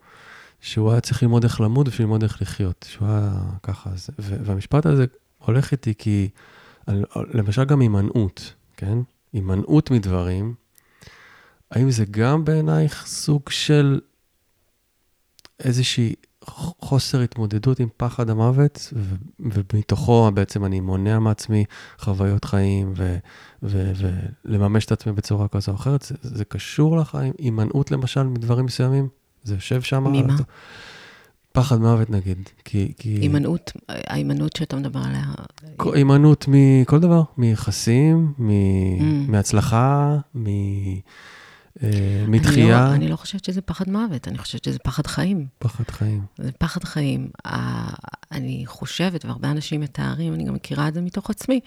[0.61, 4.37] שהוא היה צריך ללמוד איך למות בשביל ללמוד איך לחיות, שהוא היה ככה, אז, ו,
[4.45, 5.05] והמשפט הזה
[5.39, 6.29] הולך איתי כי,
[7.35, 8.99] למשל גם הימנעות, כן?
[9.33, 10.55] הימנעות מדברים,
[11.71, 14.01] האם זה גם בעינייך סוג של
[15.61, 16.15] איזושהי
[16.81, 18.93] חוסר התמודדות עם פחד המוות,
[19.41, 21.65] ומתוכו בעצם אני מונע מעצמי
[21.99, 22.93] חוויות חיים
[23.63, 26.03] ולממש את עצמי בצורה כזו או אחרת?
[26.03, 29.09] זה, זה קשור עם הימנעות למשל מדברים מסוימים?
[29.43, 30.05] זה יושב שם?
[30.05, 30.37] ממה?
[31.53, 32.93] פחד מוות נגיד, כי...
[32.99, 33.09] כי...
[33.09, 35.25] הימנעות, ההימנעות שאתה מדבר עליה,
[35.95, 38.51] הימנעות מכל דבר, מיחסים, מ...
[38.51, 39.31] Mm.
[39.31, 40.47] מהצלחה, מ...
[41.83, 45.47] אה, אני מתחייה, לא, אני לא חושבת שזה פחד מוות, אני חושבת שזה פחד חיים.
[45.59, 46.25] פחד חיים.
[46.39, 47.31] זה פחד חיים.
[48.33, 51.61] אני חושבת, והרבה אנשים מתארים, אני גם מכירה את זה מתוך עצמי,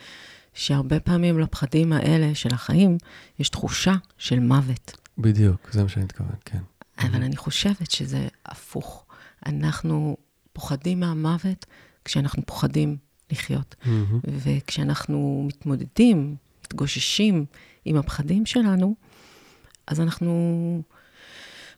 [0.54, 2.97] שהרבה פעמים לפחדים האלה של החיים,
[3.39, 4.97] יש תחושה של מוות.
[5.17, 6.60] בדיוק, זה מה שאני מתכוון, כן.
[6.97, 9.06] אבל אני חושבת שזה הפוך.
[9.45, 10.17] אנחנו
[10.54, 11.65] פוחדים מהמוות
[12.06, 12.97] כשאנחנו פוחדים
[13.32, 13.76] לחיות.
[14.24, 17.45] וכשאנחנו מתמודדים, מתגוששים
[17.86, 18.95] עם הפחדים שלנו,
[19.88, 20.82] אז אנחנו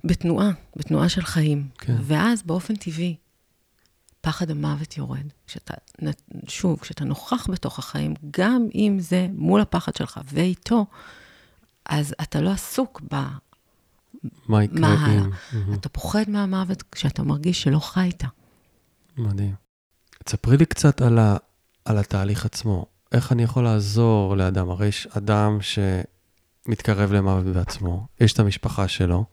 [0.03, 1.67] בתנועה, בתנועה של חיים.
[1.77, 1.95] כן.
[2.01, 3.15] ואז באופן טבעי,
[4.21, 5.27] פחד המוות יורד.
[5.47, 5.73] כשאתה,
[6.47, 10.85] שוב, כשאתה נוכח בתוך החיים, גם אם זה מול הפחד שלך ואיתו,
[11.85, 13.15] אז אתה לא עסוק ב...
[14.47, 15.23] מה יקרה הלאה?
[15.53, 15.73] מהמם.
[15.73, 18.23] אתה פוחד מהמוות כשאתה מרגיש שלא חיית.
[19.17, 19.53] מדהים.
[20.23, 21.37] תספרי לי קצת על, ה,
[21.85, 22.85] על התהליך עצמו.
[23.11, 24.69] איך אני יכול לעזור לאדם?
[24.69, 25.57] הרי יש אדם
[26.65, 29.25] שמתקרב למוות בעצמו, יש את המשפחה שלו,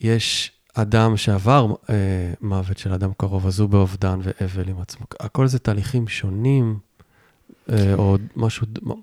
[0.00, 1.94] יש אדם שעבר אה,
[2.40, 5.06] מוות של אדם קרוב, אז הוא באובדן ואבל עם עצמו.
[5.20, 6.78] הכל זה תהליכים שונים,
[7.72, 8.94] אה, או משהו, מה-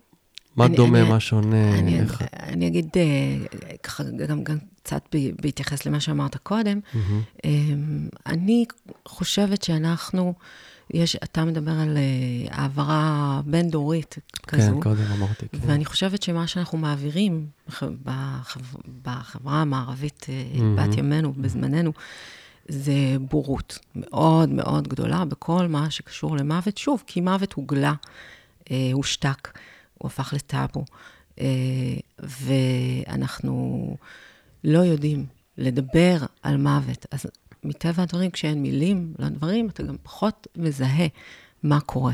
[0.56, 2.22] מה אני- דומה, אני- מה שונה, אני, איך...
[2.34, 3.38] אני אגיד אה,
[3.84, 7.22] ככה, גם, גם קצת בהתייחס למה שאמרת קודם, מהמם.
[7.46, 8.66] אמ, אני
[9.08, 10.34] חושבת שאנחנו,
[10.94, 12.02] יש, אתה מדבר על אה,
[12.58, 14.16] העברה בין-דורית
[14.48, 15.58] כזו, כן, קודם אמרתי, כן.
[15.62, 20.76] ואני חושבת שמה שאנחנו מעבירים בח- בחב- בחברה המערבית, מהמם.
[20.76, 21.92] בת ימינו, בזמננו,
[22.68, 22.94] זה
[23.30, 26.78] בורות מאוד מאוד גדולה בכל מה שקשור למוות.
[26.78, 27.94] שוב, כי מוות הוגלה,
[28.72, 29.58] אה, הושתק,
[29.98, 30.86] הוא הפך לטאבו,
[31.40, 31.46] אה,
[33.08, 33.96] ואנחנו
[34.64, 35.26] לא יודעים
[35.58, 37.06] לדבר על מוות.
[37.12, 37.26] אז
[37.66, 41.08] מטבע הדברים, כשאין מילים לדברים, אתה גם פחות מזהה
[41.64, 42.14] מה קורה.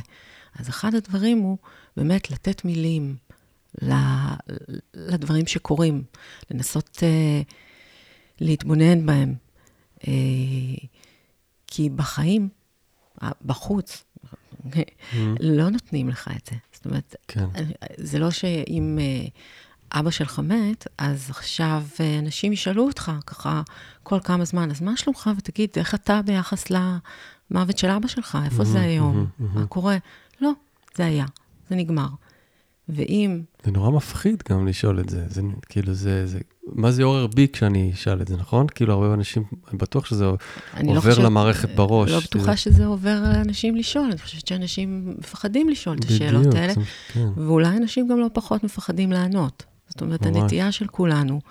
[0.55, 1.57] אז אחד הדברים הוא
[1.97, 3.15] באמת לתת מילים
[4.93, 6.03] לדברים שקורים,
[6.51, 7.41] לנסות אה,
[8.39, 9.35] להתבונן בהם.
[10.07, 10.13] אה,
[11.67, 12.49] כי בחיים,
[13.23, 14.03] אה, בחוץ,
[14.63, 15.35] מהמם.
[15.39, 16.55] לא נותנים לך את זה.
[16.73, 17.45] זאת אומרת, כן.
[17.97, 18.99] זה לא שאם
[19.93, 23.61] אבא שלך מת, אז עכשיו אה, אנשים ישאלו אותך ככה
[24.03, 25.29] כל כמה זמן, אז מה שלומך?
[25.37, 28.37] ותגיד, איך אתה ביחס למוות של אבא שלך?
[28.45, 29.25] איפה זה היום?
[29.39, 29.97] מה קורה?
[30.41, 30.51] לא,
[30.95, 31.25] זה היה,
[31.69, 32.07] זה נגמר.
[32.89, 33.41] ואם...
[33.65, 35.25] זה נורא מפחיד גם לשאול את זה.
[35.29, 36.39] זה כאילו, זה, זה...
[36.67, 38.67] מה זה יעורר בי כשאני אשאל את זה, נכון?
[38.75, 40.39] כאילו, הרבה אנשים, אני בטוח שזה עובר
[40.93, 42.09] לא חושב, למערכת בראש.
[42.09, 42.75] אני לא בטוחה שזה...
[42.75, 46.73] שזה עובר לאנשים לשאול, אני חושבת שאנשים מפחדים לשאול את השאלות בדיוק, האלה,
[47.13, 47.27] כן.
[47.37, 49.63] ואולי אנשים גם לא פחות מפחדים לענות.
[49.91, 50.37] זאת אומרת, ממש.
[50.37, 51.41] הנטייה של כולנו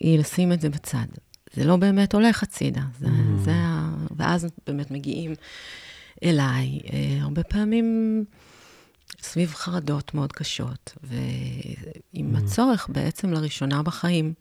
[0.00, 1.06] היא לשים את זה בצד.
[1.54, 3.10] זה לא באמת הולך הצידה, זה, mm.
[3.44, 3.94] זה ה...
[4.16, 5.34] ואז באמת מגיעים
[6.24, 8.24] אליי, אה, הרבה פעמים
[9.22, 12.38] סביב חרדות מאוד קשות, ועם mm.
[12.38, 14.34] הצורך בעצם לראשונה בחיים,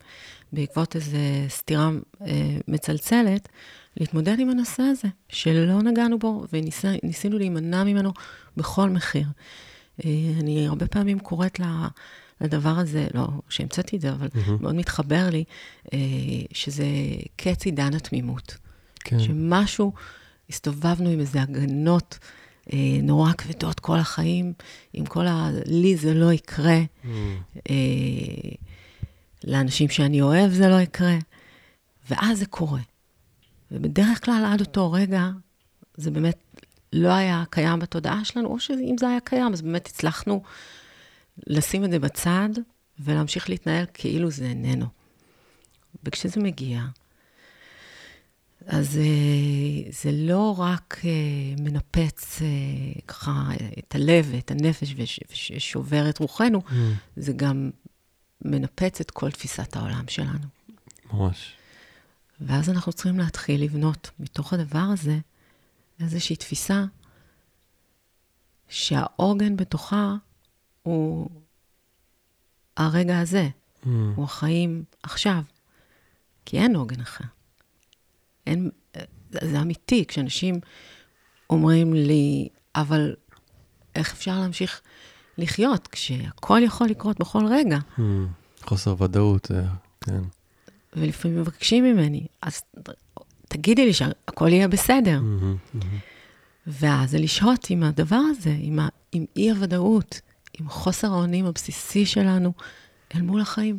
[0.53, 1.17] בעקבות איזו
[1.49, 1.89] סתירה
[2.21, 3.49] אה, מצלצלת,
[3.97, 8.13] להתמודד עם הנושא הזה, שלא נגענו בו, וניסינו להימנע ממנו
[8.57, 9.27] בכל מחיר.
[10.05, 11.87] אה, אני הרבה פעמים קוראת לה...
[12.43, 14.51] לדבר הזה, לא שהמצאתי את זה, אבל mm-hmm.
[14.61, 15.43] מאוד מתחבר לי,
[15.93, 15.99] אה,
[16.51, 16.85] שזה
[17.35, 18.57] קץ עידן התמימות.
[18.99, 19.19] כן.
[19.19, 19.93] שמשהו,
[20.49, 22.19] הסתובבנו עם איזה הגנות
[22.73, 24.53] אה, נורא כבדות כל החיים,
[24.93, 25.49] עם כל ה...
[25.65, 27.07] לי זה לא יקרה, mm.
[27.69, 28.51] אה,
[29.43, 31.17] לאנשים שאני אוהב זה לא יקרה,
[32.09, 32.81] ואז זה קורה.
[33.71, 35.29] ובדרך כלל עד אותו רגע,
[35.97, 36.37] זה באמת
[36.93, 40.43] לא היה קיים בתודעה שלנו, או שאם זה היה קיים, אז באמת הצלחנו
[41.47, 42.49] לשים את זה בצד
[42.99, 44.85] ולהמשיך להתנהל כאילו זה איננו.
[46.03, 46.85] וכשזה מגיע,
[48.67, 51.09] אז אה, זה לא רק אה,
[51.59, 54.95] מנפץ אה, ככה את הלב ואת הנפש
[55.31, 56.71] ושובר את רוחנו, mm.
[57.17, 57.71] זה גם
[58.41, 60.47] מנפץ את כל תפיסת העולם שלנו.
[61.13, 61.53] ממש.
[62.41, 65.17] ואז אנחנו צריכים להתחיל לבנות מתוך הדבר הזה
[65.99, 66.85] איזושהי תפיסה
[68.69, 70.15] שהעוגן בתוכה
[70.83, 71.29] הוא
[72.77, 73.49] הרגע הזה,
[73.83, 73.87] mm.
[74.15, 75.41] הוא החיים עכשיו.
[76.45, 77.23] כי אין עוגן אחר.
[78.47, 78.69] אין,
[79.31, 80.55] זה אמיתי, כשאנשים
[81.49, 83.15] אומרים לי, אבל
[83.95, 84.81] איך אפשר להמשיך
[85.37, 87.77] לחיות כשהכול יכול לקרות בכל רגע?
[87.97, 88.01] Mm.
[88.61, 89.65] חוסר ודאות, אה,
[90.01, 90.21] כן.
[90.95, 92.61] ולפעמים מבקשים ממני, אז
[93.47, 95.19] תגידי לי שהכל יהיה בסדר.
[95.19, 95.85] Mm-hmm, mm-hmm.
[96.67, 100.21] ואז זה לשהות עם הדבר הזה, עם, ה, עם אי-הוודאות,
[100.59, 102.53] עם חוסר האונים הבסיסי שלנו
[103.15, 103.77] אל מול החיים.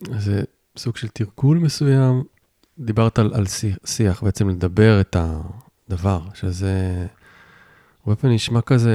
[0.00, 0.42] זה
[0.76, 2.22] סוג של תרגול מסוים.
[2.78, 7.06] דיברת על, על שיח, שיח, בעצם לדבר את הדבר, שזה
[8.00, 8.94] הרבה פעמים נשמע כזה,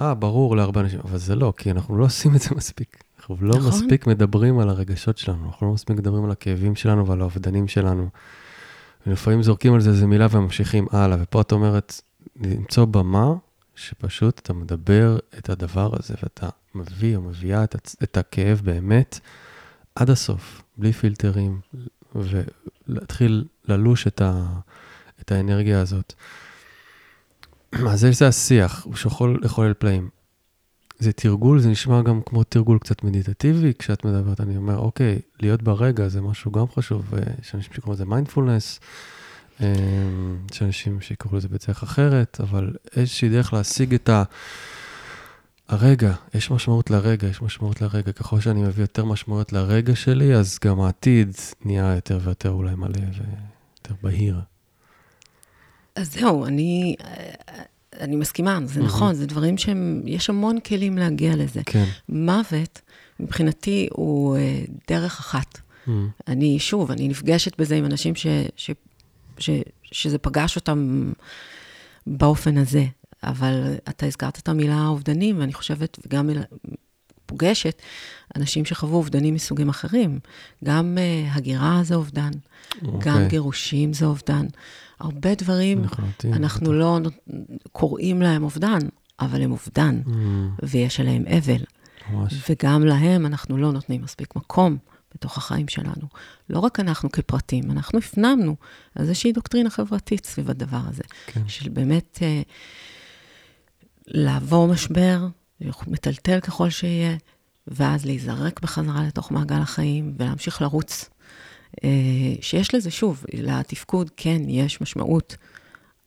[0.00, 3.04] אה, ברור להרבה אנשים, אבל זה לא, כי אנחנו לא עושים את זה מספיק.
[3.18, 3.68] אנחנו לא נכון.
[3.68, 8.08] מספיק מדברים על הרגשות שלנו, אנחנו לא מספיק מדברים על הכאבים שלנו ועל האובדנים שלנו.
[9.06, 12.00] ולפעמים זורקים על זה איזה מילה וממשיכים הלאה, ופה את אומרת,
[12.36, 13.34] למצוא במה
[13.78, 17.76] שפשוט אתה מדבר את הדבר הזה, ואתה מביא או מביאה את.
[18.02, 19.20] את הכאב באמת
[19.94, 21.60] עד הסוף, בלי פילטרים,
[22.14, 24.46] ולהתחיל ללוש את, ה...
[25.20, 26.14] את האנרגיה הזאת.
[27.72, 30.08] אז זה השיח, הוא שיכול לחולל פלאים.
[30.98, 35.62] זה תרגול, זה נשמע גם כמו תרגול קצת מדיטטיבי, כשאת מדברת, אני אומר, אוקיי, להיות
[35.62, 38.80] ברגע זה משהו גם חשוב, יש אנשים שקוראים לזה מיינדפולנס.
[40.50, 44.22] יש אנשים שיקראו לזה בדרך אחרת, אבל איזושהי דרך להשיג את ה...
[45.68, 48.12] הרגע, יש משמעות לרגע, יש משמעות לרגע.
[48.12, 52.90] ככל שאני מביא יותר משמעויות לרגע שלי, אז גם העתיד נהיה יותר ויותר אולי מלא
[52.98, 54.40] ויותר בהיר.
[55.94, 56.96] אז זהו, אני,
[58.00, 61.60] אני מסכימה, זה נכון, זה דברים שהם, יש המון כלים להגיע לזה.
[61.66, 61.84] כן.
[62.08, 62.80] מוות,
[63.20, 65.58] מבחינתי, הוא אה, דרך אחת.
[66.28, 68.26] אני, שוב, אני נפגשת בזה עם אנשים ש,
[69.38, 69.50] ש,
[69.82, 71.12] שזה פגש אותם
[72.06, 72.84] באופן הזה.
[73.22, 76.30] אבל אתה הזכרת את המילה אובדנים, ואני חושבת, וגם
[77.26, 77.82] פוגשת
[78.36, 80.18] אנשים שחוו אובדנים מסוגים אחרים.
[80.64, 82.76] גם uh, הגירה זה אובדן, okay.
[82.82, 83.28] גם אוקיי.
[83.28, 84.46] גירושים זה אובדן.
[85.00, 86.98] הרבה דברים, נחלטים, אנחנו לא
[87.72, 88.78] קוראים להם אובדן,
[89.20, 90.10] אבל הם אובדן, mm.
[90.62, 91.64] ויש עליהם אבל.
[92.10, 92.50] ממש.
[92.50, 94.76] וגם להם אנחנו לא נותנים מספיק מקום.
[95.14, 96.06] בתוך החיים שלנו.
[96.50, 98.56] לא רק אנחנו כפרטים, אנחנו הפנמנו
[98.98, 101.02] איזושהי דוקטרינה חברתית סביב הדבר הזה.
[101.26, 101.48] כן.
[101.48, 102.42] של באמת אה,
[104.06, 105.26] לעבור משבר,
[105.86, 107.16] מטלטל ככל שיהיה,
[107.66, 111.10] ואז להיזרק בחזרה לתוך מעגל החיים ולהמשיך לרוץ.
[111.84, 111.90] אה,
[112.40, 115.36] שיש לזה, שוב, לתפקוד, כן, יש משמעות,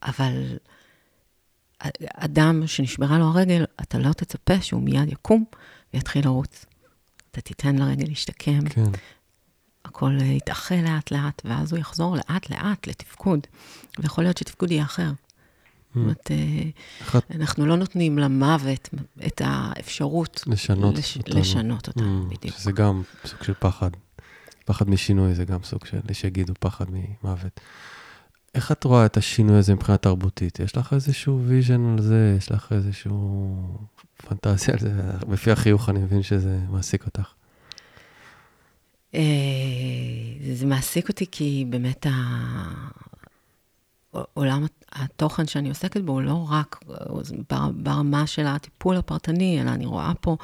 [0.04, 0.58] אבל
[2.16, 5.44] אדם שנשברה לו הרגל, אתה לא תצפה שהוא מיד יקום
[5.94, 6.66] ויתחיל לרוץ.
[7.32, 8.84] אתה תיתן לרגל להשתקם, כן.
[9.86, 13.40] הכל יתאחה לאט-לאט, ואז הוא יחזור לאט-לאט לתפקוד.
[14.00, 15.10] ויכול להיות שתפקוד יהיה אחר.
[15.10, 18.90] זאת אומרת, אה, את אנחנו לא נותנים למוות
[19.28, 21.40] את האפשרות לשנות לש- אותנו?
[21.40, 22.56] לשנות אותה, Mm, בדיוק.
[22.58, 23.90] שזה גם סוג של פחד.
[24.66, 27.60] פחד משינוי זה גם סוג של, יש שיגידו פחד ממוות.
[28.56, 30.60] איך את רואה את השינוי הזה מבחינה תרבותית?
[30.60, 32.36] יש לך איזשהו vision על זה?
[32.38, 33.56] יש לך איזשהו
[34.18, 34.92] פנטזיה על זה?
[35.32, 37.34] לפי החיוך אני מבין שזה מעסיק אותך.
[39.16, 39.22] אה,
[40.54, 42.88] זה- מעסיק אותי כי באמת ה-
[44.34, 46.80] עולם התוכן שאני עוסקת בו הוא לא רק
[47.50, 50.38] בר- ברמה של הטיפול הפרטני, אלא אני רואה פה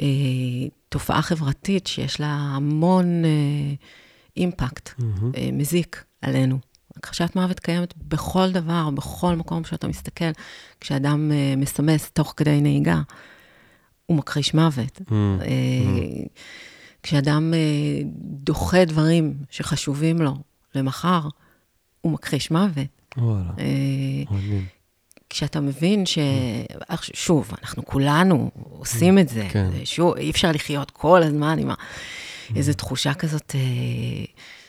[0.00, 0.06] אה,
[0.88, 3.30] תופעה חברתית שיש לה המון אה,
[4.36, 4.90] אימפקט.
[5.36, 6.58] אה, מזיק עלינו.
[6.96, 10.30] הכחשת מוות קיימת בכל דבר, בכל מקום שאתה מסתכל.
[10.80, 13.00] כשאדם אה, מסמס תוך כדי נהיגה,
[14.06, 15.00] הוא מכחיש מוות.
[15.00, 16.24] Mm, אה,
[17.02, 20.34] כשאדם אה, דוחה דברים שחשובים לו
[20.74, 21.20] למחר,
[22.00, 22.86] הוא מכחיש מוות.
[23.16, 23.50] וואלה,
[24.30, 24.64] מעניין.
[25.30, 26.18] כשאתה מבין ש...
[26.88, 29.48] אך, שוב, אנחנו כולנו עושים את זה.
[29.50, 29.70] כן.
[29.84, 31.74] שוב, אי אפשר לחיות כל הזמן עם ה...
[32.56, 34.24] איזו תחושה כזאת אה,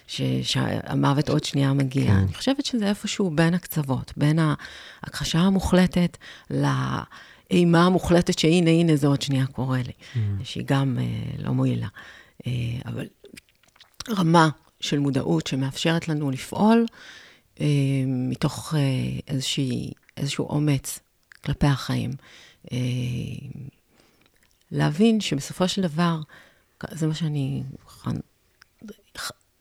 [0.08, 0.22] ש...
[0.43, 2.06] שהמוות עוד שנייה מגיע.
[2.06, 2.12] כן.
[2.12, 6.17] אני חושבת שזה איפשהו בין הקצוות, בין ההכחשה המוחלטת
[6.52, 9.93] לאימה המוחלטת שהנה, הנה, זה עוד שנייה קורה לי,
[10.43, 11.88] שהיא גם אה, לא מועילה.
[12.48, 12.52] אה,
[12.86, 13.06] אבל
[14.10, 16.86] רמה של מודעות שמאפשרת לנו לפעול
[17.62, 17.65] אה,
[18.08, 18.82] מתוך אה,
[19.28, 21.00] איזושהי, איזשהו אומץ
[21.46, 22.12] כלפי החיים.
[22.72, 22.78] אה,
[24.72, 26.20] להבין שבסופו של דבר,
[26.91, 27.63] זה מה שאני,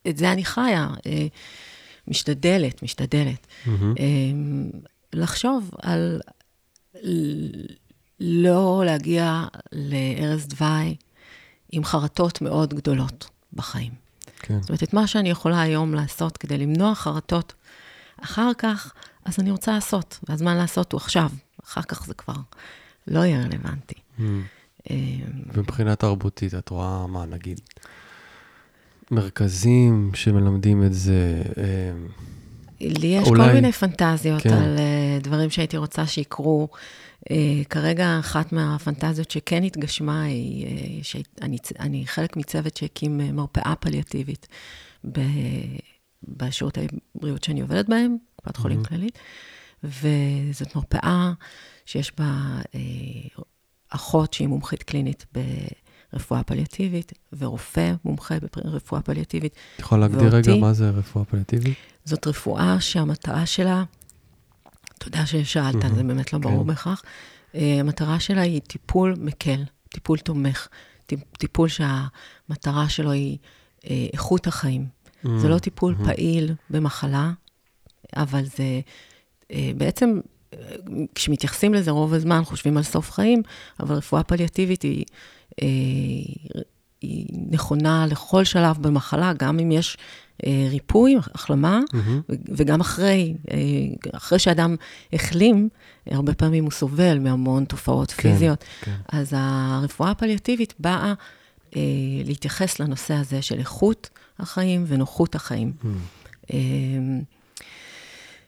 [0.08, 1.26] את זה אני חיה, אה,
[2.08, 3.46] משתדלת, משתדלת.
[3.68, 3.72] אה,
[5.12, 6.20] לחשוב על
[8.20, 10.96] לא להגיע לערש דווי
[11.72, 13.92] עם חרטות מאוד גדולות בחיים.
[14.38, 14.60] כן.
[14.60, 17.54] זאת אומרת, את מה שאני יכולה היום לעשות כדי למנוע חרטות,
[18.24, 18.92] אחר כך,
[19.24, 21.30] אז אני רוצה לעשות, והזמן לעשות הוא עכשיו,
[21.64, 22.34] אחר כך זה כבר
[23.06, 23.94] לא יהיה רלוונטי.
[24.18, 24.22] Mm.
[25.52, 27.60] ומבחינה תרבותית, את רואה מה, נגיד,
[29.10, 31.92] מרכזים שמלמדים את זה, אה,
[32.80, 34.52] לי יש אולי- כל מיני פנטזיות כן.
[34.52, 36.68] על uh, דברים שהייתי רוצה שיקרו.
[37.24, 37.32] Uh,
[37.70, 40.66] כרגע אחת מהפנטזיות שכן התגשמה היא
[41.02, 44.46] שאני אני חלק מצוות שהקים מרפאה פליאטיבית
[45.12, 45.20] ב,
[46.28, 46.80] בשירותי
[47.14, 48.88] בריאות שאני עובדת בהם, קופת חולים מהמם.
[48.88, 49.18] כללית,
[49.84, 51.32] וזאת מרפאה
[51.86, 52.58] שיש בה
[53.88, 55.26] אחות שהיא מומחית קלינית
[56.16, 61.74] ברפואה פליאטיבית, ורופא מומחה ברפואה פליאטיבית, את יכולה להגדיר רגע מה זה רפואה פליאטיבית?
[62.04, 63.84] זאת רפואה שהמטרה שלה,
[64.98, 66.66] תודה ששאלת, מהמם, זה באמת לא ברור כן.
[66.66, 67.02] בהכרח,
[67.54, 70.68] אה, המטרה שלה היא טיפול מקל, טיפול תומך,
[71.06, 73.38] טיפ- טיפול שהמטרה שלו היא
[73.90, 74.86] אה, איכות החיים.
[75.36, 76.04] זה לא טיפול מהמם.
[76.14, 77.32] פעיל במחלה,
[78.16, 78.80] אבל זה
[79.52, 80.20] אה, בעצם,
[81.14, 83.42] כשמתייחסים לזה רוב הזמן חושבים על סוף חיים,
[83.80, 85.04] אבל רפואה פליאטיבית היא,
[87.00, 89.96] היא נכונה לכל שלב במחלה, גם אם יש
[90.46, 91.80] אה, ריפוי, החלמה.
[92.28, 93.56] ו- וגם אחרי, אה,
[94.12, 94.76] אחרי שאדם
[95.12, 95.68] החלים,
[96.06, 98.64] הרבה פעמים הוא סובל מהמון תופעות כן, פיזיות.
[98.80, 98.96] כן.
[99.08, 101.14] אז הרפואה הפליאטיבית באה
[101.76, 101.82] אה,
[102.24, 105.72] להתייחס לנושא הזה של איכות החיים ונוחות החיים.
[105.82, 105.86] Mm.
[106.52, 106.58] אה,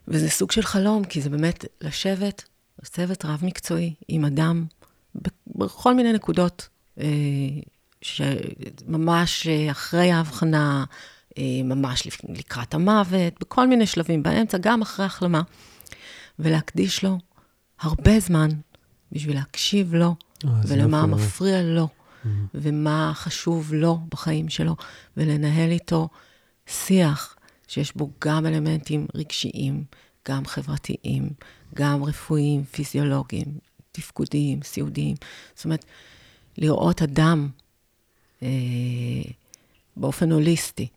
[0.09, 2.45] וזה סוג של חלום, כי זה באמת לשבת,
[2.85, 4.65] צוות רב-מקצועי עם אדם
[5.47, 6.78] בכל מיני נקודות, אה,
[8.03, 10.85] שממש אה, אחרי ההבחנה,
[11.39, 15.43] אה, ממש לקראת המוות, בכל מיני שלבים באמצע, גם אחרי החלמה,
[16.39, 17.19] ולהקדיש לו
[17.81, 18.49] הרבה זמן
[19.13, 21.89] בשביל להקשיב לו, אה, ולמה מפריע לו,
[22.25, 22.29] Mm.
[22.55, 24.77] ומה חשוב לו בחיים שלו,
[25.17, 26.09] ולנהל איתו
[26.67, 27.37] שיח
[27.69, 29.85] שיש בו גם אלמנטים רגשיים,
[30.29, 31.31] גם חברתיים,
[31.75, 33.59] גם רפואיים, פיזיולוגיים,
[33.93, 35.17] תפקודיים, סיעודיים.
[35.55, 35.85] זאת אומרת,
[36.59, 37.49] לראות אדם
[38.43, 38.49] אה,
[39.97, 40.89] באופן הוליסטי,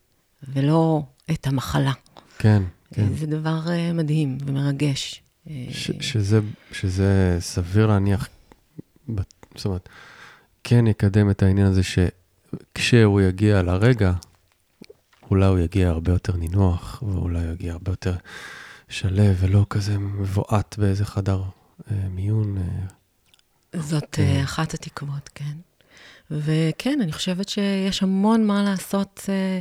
[0.47, 1.91] ולא את המחלה.
[2.37, 3.13] כן, כן.
[3.13, 5.21] זה דבר אה, מדהים ומרגש.
[5.49, 6.39] אה, ש- שזה,
[6.71, 8.27] שזה סביר להניח,
[9.55, 9.89] זאת אומרת,
[10.63, 14.13] כן יקדם את העניין הזה שכשהוא יגיע לרגע,
[15.31, 18.15] אולי הוא יגיע הרבה יותר נינוח, ואולי הוא יגיע הרבה יותר
[18.89, 21.41] שלו, ולא כזה מבועת באיזה חדר
[21.91, 22.57] אה, מיון.
[22.57, 22.63] אה,
[23.75, 24.23] זאת כן.
[24.23, 25.53] אה, אחת התקוות, כן.
[26.31, 29.25] וכן, אני חושבת שיש המון מה לעשות.
[29.29, 29.59] אה,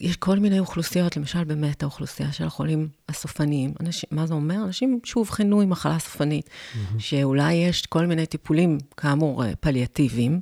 [0.00, 3.74] יש כל מיני אוכלוסיות, למשל באמת האוכלוסייה של החולים הסופניים.
[3.80, 4.54] אנשים, מה זה אומר?
[4.64, 6.50] אנשים שאובחנו עם מחלה סופנית,
[6.98, 10.40] שאולי יש כל מיני טיפולים, כאמור, אה, פליאטיביים,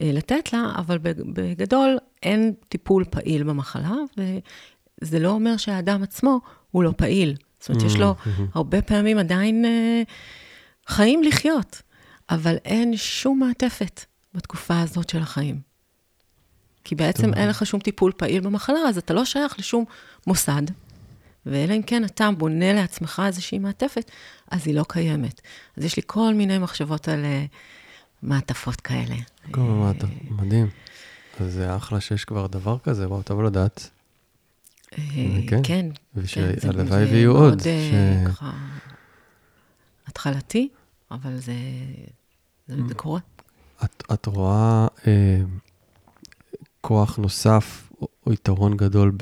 [0.00, 3.92] לתת לה, אבל בג- בגדול אין טיפול פעיל במחלה,
[5.02, 6.40] וזה לא אומר שהאדם עצמו
[6.70, 7.34] הוא לא פעיל.
[7.60, 8.14] זאת אומרת, יש לו.
[8.54, 9.64] הרבה פעמים עדיין
[10.86, 11.82] חיים לחיות,
[12.30, 14.04] אבל אין שום מעטפת
[14.34, 15.60] בתקופה הזאת של החיים.
[16.84, 17.34] כי בעצם.
[17.34, 19.84] אין לך שום טיפול פעיל במחלה, אז אתה לא שייך לשום
[20.26, 20.62] מוסד,
[21.46, 24.10] ואלא אם כן אתה בונה לעצמך איזושהי מעטפת,
[24.50, 25.40] אז היא לא קיימת.
[25.76, 27.44] אז יש לי כל מיני מחשבות על אה,
[28.22, 29.14] מעטפות כאלה.
[29.50, 30.70] כל מה אתה, מדהים.
[31.40, 33.90] אז זה אחלה שיש כבר דבר כזה, וואו, טוב לדעת.
[34.98, 35.04] אה,
[35.48, 35.60] כן.
[35.62, 37.62] כן, ושהלוואי זה ויהיו מאוד, עוד.
[37.66, 38.52] אה, ש- ככה
[40.06, 40.68] התחלתי,
[41.10, 41.52] אבל זה,
[42.68, 43.20] זה, קורה.
[43.84, 45.40] את, את רואה אה,
[46.80, 49.12] כוח נוסף או, יתרון גדול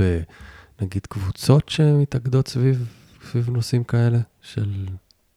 [0.80, 2.88] בנגיד קבוצות שמתאגדות סביב,
[3.30, 4.86] סביב נושאים כאלה של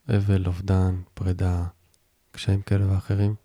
[0.09, 1.63] אבל, אובדן, פרידה,
[2.31, 3.35] קשיים כאלה ואחרים?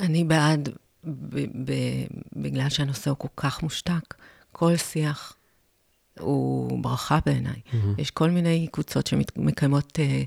[0.00, 0.68] אני בעד,
[1.04, 4.14] ב- ב- בגלל שהנושא הוא כל כך מושתק,
[4.52, 5.36] כל שיח
[6.20, 7.60] הוא ברכה בעיניי.
[7.72, 7.94] מהמם.
[7.98, 10.22] יש כל מיני קבוצות שמקיימות אה,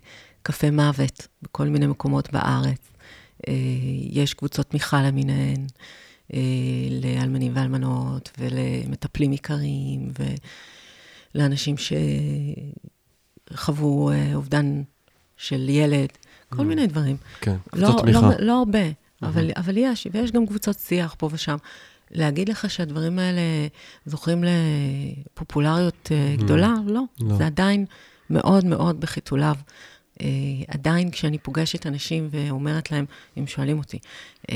[0.47, 2.77] קפה מוות בכל מיני מקומות בארץ.
[3.47, 3.53] אה,
[4.09, 5.67] יש קבוצות תמיכה למיניהן,
[6.33, 6.39] אה,
[7.01, 10.11] לאלמנים ואלמנות, ולמטפלים עיקריים,
[11.35, 11.75] ולאנשים
[13.51, 14.81] שחוו אה, אובדן
[15.37, 16.09] של ילד,
[16.49, 16.63] כל Mm.
[16.63, 17.17] מיני דברים.
[17.41, 18.19] כן, לא, קבוצות תמיכה.
[18.21, 18.79] לא, לא הרבה,
[19.23, 21.57] אבל, אבל יש, ויש גם קבוצות שיח פה ושם.
[22.11, 23.41] להגיד לך שהדברים האלה
[24.05, 26.41] זוכים לפופולריות Mm.
[26.43, 26.73] גדולה?
[26.85, 27.01] לא.
[27.19, 27.35] לא.
[27.37, 27.85] זה עדיין
[28.29, 29.55] מאוד מאוד בחיתוליו.
[30.21, 30.27] אה,
[30.67, 33.05] עדיין כשאני פוגשת אנשים ואומרת להם,
[33.37, 33.99] אם שואלים אותי,
[34.51, 34.55] אה,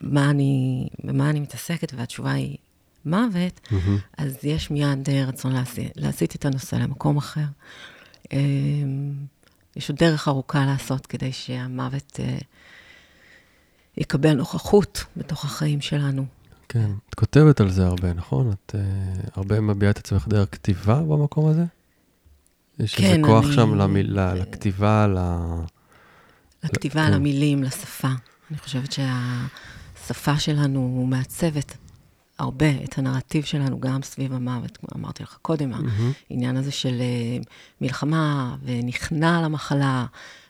[0.00, 2.56] מה אני, במה אני מתעסקת, והתשובה היא
[3.04, 3.98] מוות, מהמם.
[4.18, 7.44] אז יש מיד אה, רצון להסיט, להסיט את הנושא למקום אחר.
[8.32, 8.38] אה,
[9.76, 12.38] יש עוד דרך ארוכה לעשות כדי שהמוות אה,
[13.96, 16.26] יקבל נוכחות בתוך החיים שלנו.
[16.68, 18.52] כן, את כותבת על זה הרבה, נכון?
[18.52, 21.64] את uh, הרבה מביעה את עצמך דרך כתיבה במקום הזה?
[22.84, 25.18] יש איזה כן, כוח אני- שם למילה, לכתיבה, ל...
[26.64, 27.12] לכתיבה, כן.
[27.12, 28.08] למילים, לשפה.
[28.50, 31.76] אני חושבת שהשפה שלנו מעצבת
[32.38, 36.12] הרבה את הנרטיב שלנו, גם סביב המוות, כמו אמרתי לך קודם, מהמם.
[36.30, 37.38] העניין הזה של אה,
[37.80, 40.06] מלחמה, ונכנע למחלה,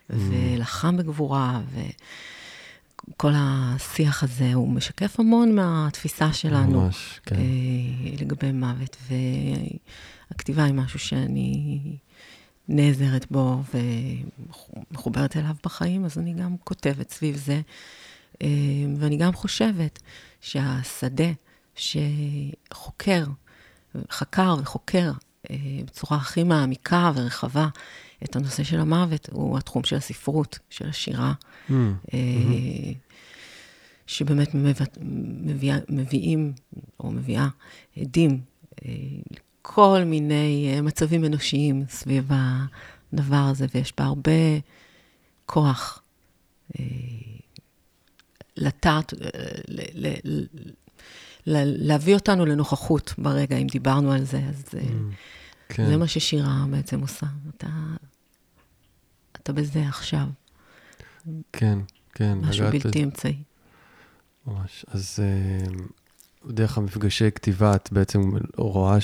[0.09, 1.61] ולחם בגבורה,
[3.13, 7.35] וכל השיח הזה, הוא משקף המון מהתפיסה שלנו ממש, כן.
[7.35, 7.41] אה,
[8.21, 8.97] לגבי מוות,
[10.31, 11.79] והכתיבה היא משהו שאני
[12.67, 17.61] נעזרת בו ומחוברת אליו בחיים, אז אני גם כותבת סביב זה.
[18.41, 18.47] אה,
[18.97, 19.99] ואני גם חושבת
[20.41, 21.31] שהשדה
[21.75, 23.23] שחוקר,
[24.11, 25.11] חקר וחוקר
[25.51, 25.55] אה,
[25.85, 27.67] בצורה הכי מעמיקה ורחבה
[28.23, 31.33] את הנושא של המוות, הוא התחום של הספרות, של השירה.
[31.69, 31.73] Mm,
[32.13, 32.19] אה,
[34.07, 36.53] שבאמת מביא- מביאים,
[36.99, 37.47] או מביאה,
[37.97, 38.41] עדים
[39.61, 44.31] לכל מיני אה, מצבים אנושיים סביב הדבר הזה, ויש בה הרבה
[45.45, 46.01] כוח
[46.79, 46.85] אה,
[48.57, 49.27] לטעת, אה,
[51.45, 54.81] להביא אותנו לנוכחות ברגע, אם דיברנו על זה, אז אה,
[55.69, 55.85] כן.
[55.85, 57.25] זה מה ששירה בעצם עושה.
[57.57, 57.67] אתה,
[59.33, 60.25] אתה בזה עכשיו,
[61.53, 61.79] כן,
[62.13, 62.37] כן.
[62.37, 63.43] משהו בלתי אמצעי.
[64.47, 64.85] ממש.
[64.87, 65.19] אז
[66.47, 68.21] דרך המפגשי כתיבה, את בעצם
[68.57, 68.97] רואה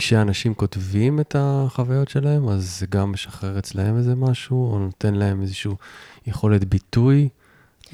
[0.00, 5.42] שכשאנשים כותבים את החוויות שלהם, אז זה גם משחרר אצלהם איזה משהו, או נותן להם
[5.42, 5.70] איזושהי
[6.26, 7.28] יכולת ביטוי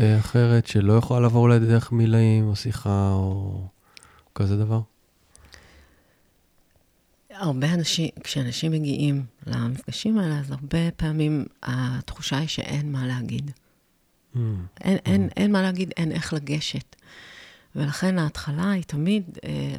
[0.00, 3.62] אה, אחרת, שלא יכולה לעבור אולי דרך מילאים, או שיחה, או
[4.34, 4.80] כזה דבר?
[7.30, 13.50] הרבה אנשים, כשאנשים מגיעים למפגשים האלה, אז הרבה פעמים התחושה היא שאין מה להגיד.
[14.34, 14.38] Mm,
[14.80, 16.96] אין, אין, אין מה להגיד, אין איך לגשת.
[17.76, 19.74] ולכן ההתחלה היא תמיד אה,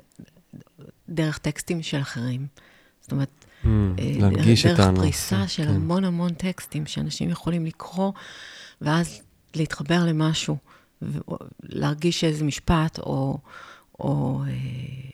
[1.10, 2.48] דרך טקסטים של אחרים.
[3.02, 5.02] זאת אומרת, mm, אה, להנגיש את דרך הנושא.
[5.02, 5.70] פריסה של כן.
[5.70, 8.12] המון המון טקסטים שאנשים יכולים לקרוא,
[8.82, 9.22] ואז
[9.56, 10.58] להתחבר למשהו,
[11.64, 13.38] להרגיש איזה משפט או,
[14.00, 14.54] או אה,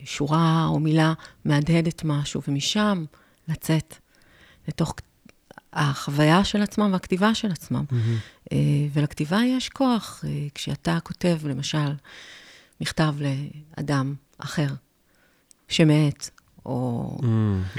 [0.06, 1.14] שורה או מילה
[1.46, 3.06] מהדהדת משהו, ומשם
[3.48, 3.96] לצאת
[4.68, 4.94] לתוך
[5.74, 7.86] החוויה של עצמם והכתיבה של עצמם.
[7.92, 8.18] מהמם.
[8.52, 8.58] אה,
[8.94, 10.24] ולכתיבה יש כוח.
[10.56, 11.94] כשאתה כותב, למשל,
[12.82, 14.68] מכתב לאדם אחר
[15.68, 16.30] שמת,
[16.66, 17.18] או...
[17.22, 17.26] Mm,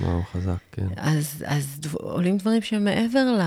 [0.02, 0.86] וואו, חזק, כן.
[0.96, 3.42] אז, אז דב, עולים דברים שהם מעבר ל,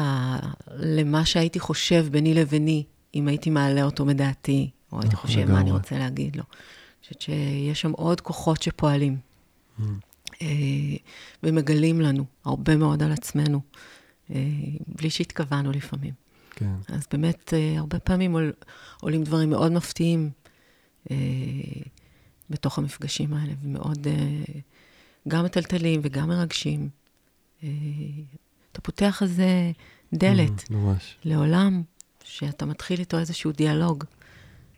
[1.00, 2.84] למה שהייתי חושב ביני לביני,
[3.16, 5.72] אם הייתי מעלה אותו מדעתי, או הייתי נכון, חושב מה אני לגמרי.
[5.72, 6.44] רוצה להגיד לו.
[6.44, 9.18] אני חושבת שיש שם עוד כוחות שפועלים,
[9.80, 9.84] Mm,
[10.42, 10.48] אה,
[11.44, 13.62] ומגלים לנו הרבה מאוד על עצמנו,
[14.32, 14.36] אה,
[14.88, 16.14] בלי שהתכוונו לפעמים.
[16.56, 16.70] כן.
[16.88, 18.54] אז באמת, אה, הרבה פעמים עול,
[19.02, 20.30] עולים דברים מאוד מפתיעים
[21.12, 21.16] אה,
[22.52, 24.60] בתוך המפגשים האלה, ומאוד אה,
[25.28, 26.90] גם מטלטלים וגם מרגשים.
[27.64, 27.70] אה,
[28.72, 29.72] אתה פותח איזה
[30.14, 31.18] דלת Mm, ממש.
[31.24, 31.84] לעולם
[32.24, 34.04] שאתה מתחיל איתו איזשהו דיאלוג,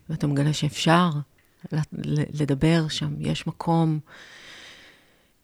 [0.09, 1.09] ואתה מגלה שאפשר
[2.11, 3.99] לדבר שם, יש מקום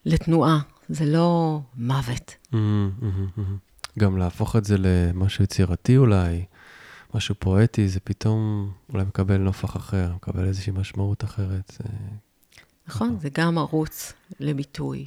[0.06, 0.60] לתנועה,
[0.90, 2.36] זה לא מוות.
[2.52, 3.40] Mm, mm.
[4.00, 6.46] גם להפוך את זה למשהו יצירתי אולי,
[7.14, 11.72] משהו פואטי, זה פתאום אולי מקבל נופח אחר, מקבל איזושהי משמעות אחרת.
[11.78, 11.84] זה-
[12.88, 13.20] נכון, נכון.
[13.20, 15.06] זה גם ערוץ לביטוי.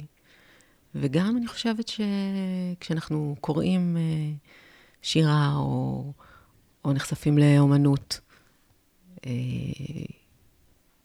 [0.95, 4.31] וגם אני חושבת שכשאנחנו קוראים אה,
[5.01, 6.13] שירה או,
[6.85, 8.19] או נחשפים לאומנות,
[9.25, 9.31] אה,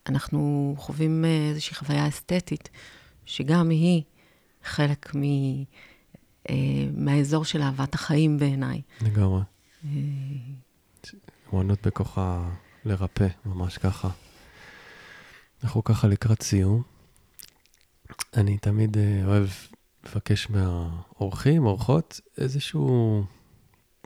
[0.07, 2.69] אנחנו חווים אה, איזושהי חוויה אסתטית,
[3.27, 4.03] שגם היא
[4.65, 5.23] חלק מ,
[6.51, 6.55] אה,
[6.95, 8.83] מהאזור של אהבת החיים בעיניי.
[9.03, 9.41] לגמרי.
[11.55, 12.49] אמנות בכוחה
[12.85, 14.09] לרפא, ממש ככה.
[15.65, 16.83] אנחנו ככה לקראת סיום.
[18.37, 19.49] אני תמיד אה, אוהב
[20.07, 23.25] לבקש מהאורחים, אורחות, איזשהו,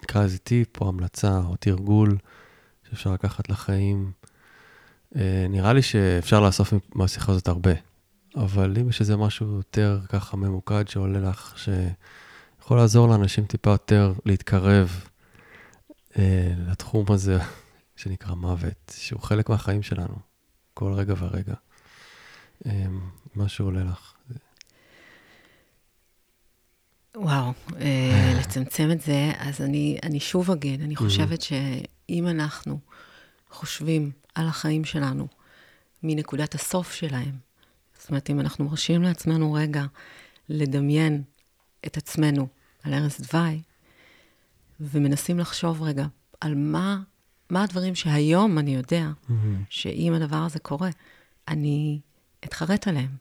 [0.03, 2.19] נקרא לזה טיפ או המלצה או תרגול
[2.91, 4.13] שאפשר לקחת לחיים.
[5.17, 7.73] אה, נראה לי שאפשר לאסוף מהשיחה הזאת הרבה,
[8.37, 14.13] אבל אם יש איזה משהו יותר ככה ממוקד שעולה לך, שיכול לעזור לאנשים טיפה יותר
[14.25, 15.05] להתקרב
[16.69, 17.39] לתחום הזה
[17.97, 20.15] שנקרא מוות, שהוא חלק מהחיים שלנו,
[20.75, 21.55] כל רגע ורגע.
[22.67, 22.87] אה,
[23.37, 24.15] משהו עולה לך.
[27.17, 32.79] וואו, אה, לצמצם את זה, אז אני, אני שוב אגיד, אני חושבת שאם אנחנו
[33.51, 35.29] חושבים על החיים שלנו
[36.03, 37.39] מנקודת הסוף שלהם,
[37.99, 39.85] זאת אומרת, אם אנחנו מרשים לעצמנו רגע
[40.49, 41.23] לדמיין
[41.87, 42.47] את עצמנו
[42.83, 43.63] על ערש דווי,
[44.83, 46.07] ומנסים לחשוב רגע
[46.41, 47.01] על מה,
[47.51, 49.09] מה הדברים שהיום אני יודע
[49.71, 50.91] שאם הדבר הזה קורה,
[51.49, 52.01] אני
[52.45, 53.17] אתחרט עליהם.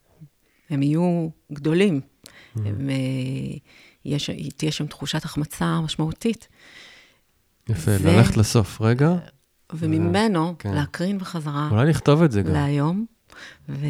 [0.70, 2.02] הם יהיו גדולים.
[2.56, 2.96] הם, אה,
[4.06, 6.48] יש, תהיה שם תחושת החמצה משמעותית,
[7.70, 9.16] יפה, ו- ללכת לסוף רגע,
[9.74, 10.74] וממנו כן.
[10.74, 12.54] להקרין בחזרה אולי נכתוב את זה גם.
[12.54, 13.06] להיום,
[13.70, 13.86] ו,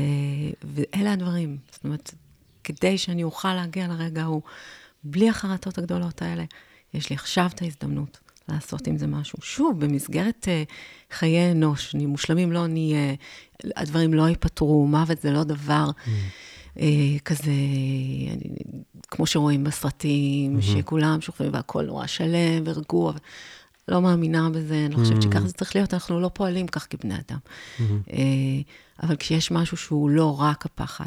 [0.64, 1.58] ואלה הדברים.
[1.72, 2.14] זאת אומרת,
[2.64, 4.42] כדי שאני אוכל להגיע לרגע ההוא,
[5.04, 6.44] בלי החרטות הגדולות האלה,
[6.94, 8.20] יש לי עכשיו את ההזדמנות
[8.50, 9.40] לעשות עם זה משהו.
[9.42, 10.72] שוב, במסגרת uh,
[11.16, 13.16] חיי אנוש, אני- מושלמים לא נהיה,
[13.76, 15.90] הדברים לא ייפתרו, מוות זה לא דבר
[16.76, 16.80] uh,
[17.26, 17.52] כזה,
[18.32, 18.50] אני,
[19.08, 23.14] כמו שרואים בסרטים, שכולם שוכבים והכול נורא שלם ורגוע.
[23.88, 27.16] לא מאמינה בזה, אני לא חושבת שככה זה צריך להיות, אנחנו לא פועלים כך כבני
[27.16, 27.38] אדם.
[28.14, 28.18] אה,
[29.04, 31.06] אבל כשיש משהו שהוא לא רק הפחד,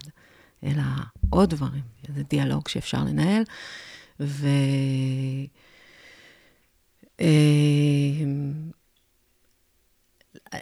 [0.64, 0.82] אלא
[1.30, 1.82] עוד דברים,
[2.14, 3.42] זה דיאלוג שאפשר לנהל,
[4.20, 4.48] ו...
[7.20, 7.26] אה,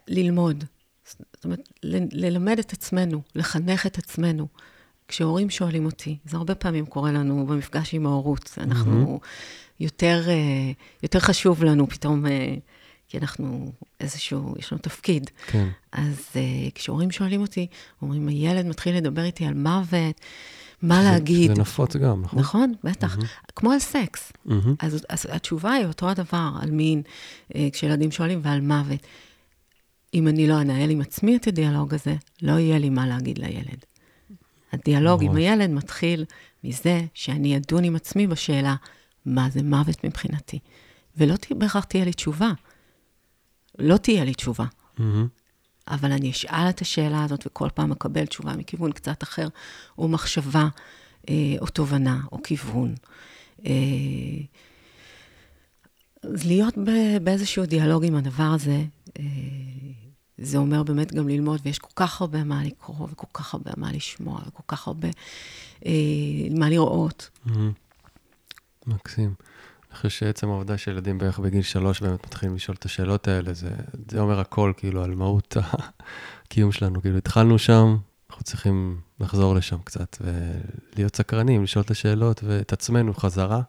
[0.08, 0.64] ללמוד,
[1.06, 1.68] זאת אומרת,
[2.12, 4.46] ללמד את עצמנו, לחנך את עצמנו.
[5.08, 9.20] כשהורים שואלים אותי, זה הרבה פעמים קורה לנו במפגש עם ההורות, אנחנו
[9.80, 10.72] יותר, אה,
[11.02, 12.54] יותר חשוב לנו פתאום, אה,
[13.08, 15.30] כי אנחנו איזשהו, יש לנו תפקיד.
[15.46, 15.68] כן.
[15.92, 16.30] אז
[16.74, 17.66] כשהורים שואלים אותי,
[18.02, 20.20] אומרים, הילד מתחיל לדבר איתי על מוות,
[20.82, 21.54] מה זה- להגיד.
[21.54, 22.38] זה נפוץ גם, נכון?
[22.40, 23.16] נכון, בטח.
[23.56, 24.32] כמו על סקס.
[24.44, 24.74] מהמם.
[24.78, 27.02] אז, אז התשובה היא אותו הדבר, על מין,
[27.54, 29.00] אה, כשילדים שואלים, ועל מוות.
[30.14, 33.84] אם אני לא אנהל עם עצמי את הדיאלוג הזה, לא יהיה לי מה להגיד לילד.
[34.72, 35.38] הדיאלוג עם ממש.
[35.38, 36.24] הילד מתחיל
[36.64, 38.74] מזה שאני אדון עם עצמי בשאלה,
[39.26, 40.58] מה זה מוות מבחינתי.
[41.16, 42.52] ולא בהכרח תהיה לי תשובה.
[43.78, 44.64] לא תהיה לי תשובה.
[44.98, 45.28] מהמם.
[45.88, 49.48] אבל אני אשאל את השאלה הזאת וכל פעם אקבל תשובה מכיוון קצת אחר,
[49.98, 50.68] או מחשבה,
[51.28, 52.94] אה, או תובנה, או כיוון.
[53.66, 53.72] אה,
[56.22, 58.84] אז להיות ב- באיזשהו דיאלוג עם הדבר הזה,
[59.18, 59.24] אה,
[60.38, 63.92] זה אומר באמת גם ללמוד, ויש כל כך הרבה מה לקרוא, וכל כך הרבה מה
[63.92, 65.08] לשמוע, וכל כך הרבה
[65.86, 65.92] אה,
[66.58, 67.30] מה לראות.
[67.44, 67.72] מהמם.
[68.86, 69.34] מקסים.
[69.92, 73.70] אני חושב שעצם העובדה שילדים בערך בגיל שלוש באמת מתחילים לשאול את השאלות האלה, זה,
[74.10, 75.56] זה אומר הכל כאילו על מהות
[76.46, 77.02] הקיום שלנו.
[77.02, 77.96] כאילו התחלנו שם,
[78.30, 83.62] אנחנו צריכים לחזור לשם קצת ולהיות סקרנים, לשאול את השאלות ואת עצמנו חזרה.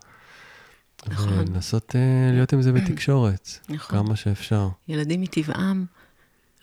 [1.07, 1.34] נכון.
[1.34, 3.97] ולנסות אה, להיות עם זה בתקשורת, נכון.
[3.97, 4.69] כמה שאפשר.
[4.88, 5.86] ילדים מטבעם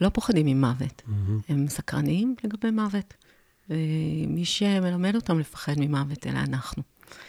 [0.00, 1.02] לא פוחדים ממוות.
[1.06, 1.40] מהמם.
[1.48, 3.14] הם סקרניים לגבי מוות.
[3.70, 6.82] ומי שמלמד אותם לפחד ממוות, אלה אנחנו.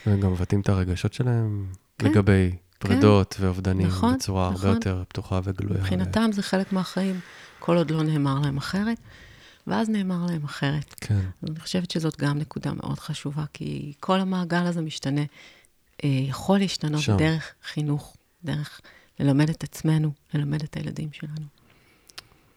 [0.06, 1.66] והם גם מבטאים את הרגשות שלהם
[2.02, 2.10] כן.
[2.10, 4.70] לגבי פרידות ואובדנים נכון, בצורה הרבה נכון.
[4.70, 5.80] יותר פתוחה וגלויה.
[5.80, 7.20] מבחינתם זה חלק מהחיים,
[7.58, 8.98] כל עוד לא נאמר להם אחרת,
[9.66, 10.94] ואז נאמר להם אחרת.
[11.00, 15.20] כן, אני חושבת שזאת גם נקודה מאוד חשובה, כי כל המעגל הזה משתנה,
[16.04, 17.16] אה, יכול להשתנות שם.
[17.16, 18.80] דרך חינוך, דרך
[19.20, 21.46] ללמד את עצמנו, ללמד את הילדים שלנו.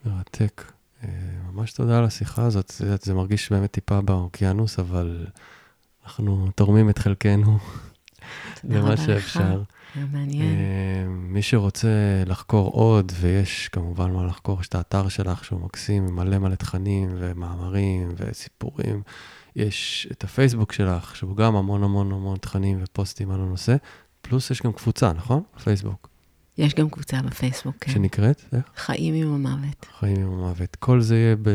[0.05, 0.71] מרתק.
[1.03, 1.09] אה,
[1.51, 2.71] ממש תודה על השיחה הזאת.
[2.75, 5.25] את יודעת, זה מרגיש באמת טיפה באוקיינוס, אבל
[6.05, 7.59] אנחנו תורמים את חלקנו
[8.63, 9.05] לך.
[9.05, 9.61] שאפשר.
[10.11, 10.41] מעניין.
[10.41, 16.15] אה, מי שרוצה לחקור עוד, ויש כמובן מה לחקור, יש את האתר שלך שהוא מקסים,
[16.15, 19.01] מלא מלא תכנים ומאמרים וסיפורים.
[19.55, 23.75] יש את הפייסבוק שלך, שהוא גם המון המון המון תכנים ופוסטים על הנושא.
[24.21, 25.43] פלוס יש גם קבוצה, נכון?
[25.63, 26.09] פייסבוק.
[26.57, 27.91] יש גם קבוצה בפייסבוק, כן.
[27.91, 28.63] שנקראת, איך?
[28.75, 29.85] חיים עם המוות.
[29.99, 30.75] חיים עם המוות.
[30.75, 31.49] כל זה יהיה ב...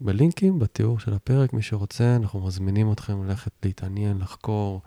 [0.00, 4.80] בלינקים, בתיאור של הפרק, מי שרוצה, אנחנו מזמינים אתכם ללכת להתעניין, לחקור.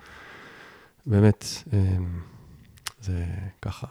[1.06, 2.22] באמת, אמ,
[3.02, 3.26] זה
[3.62, 3.88] ככה,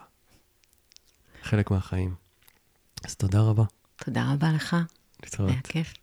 [1.43, 2.15] חלק מהחיים.
[3.05, 3.65] אז תודה רבה.
[3.97, 4.77] תודה רבה לך,
[5.23, 5.51] להתראות.
[5.51, 5.95] היה כיף.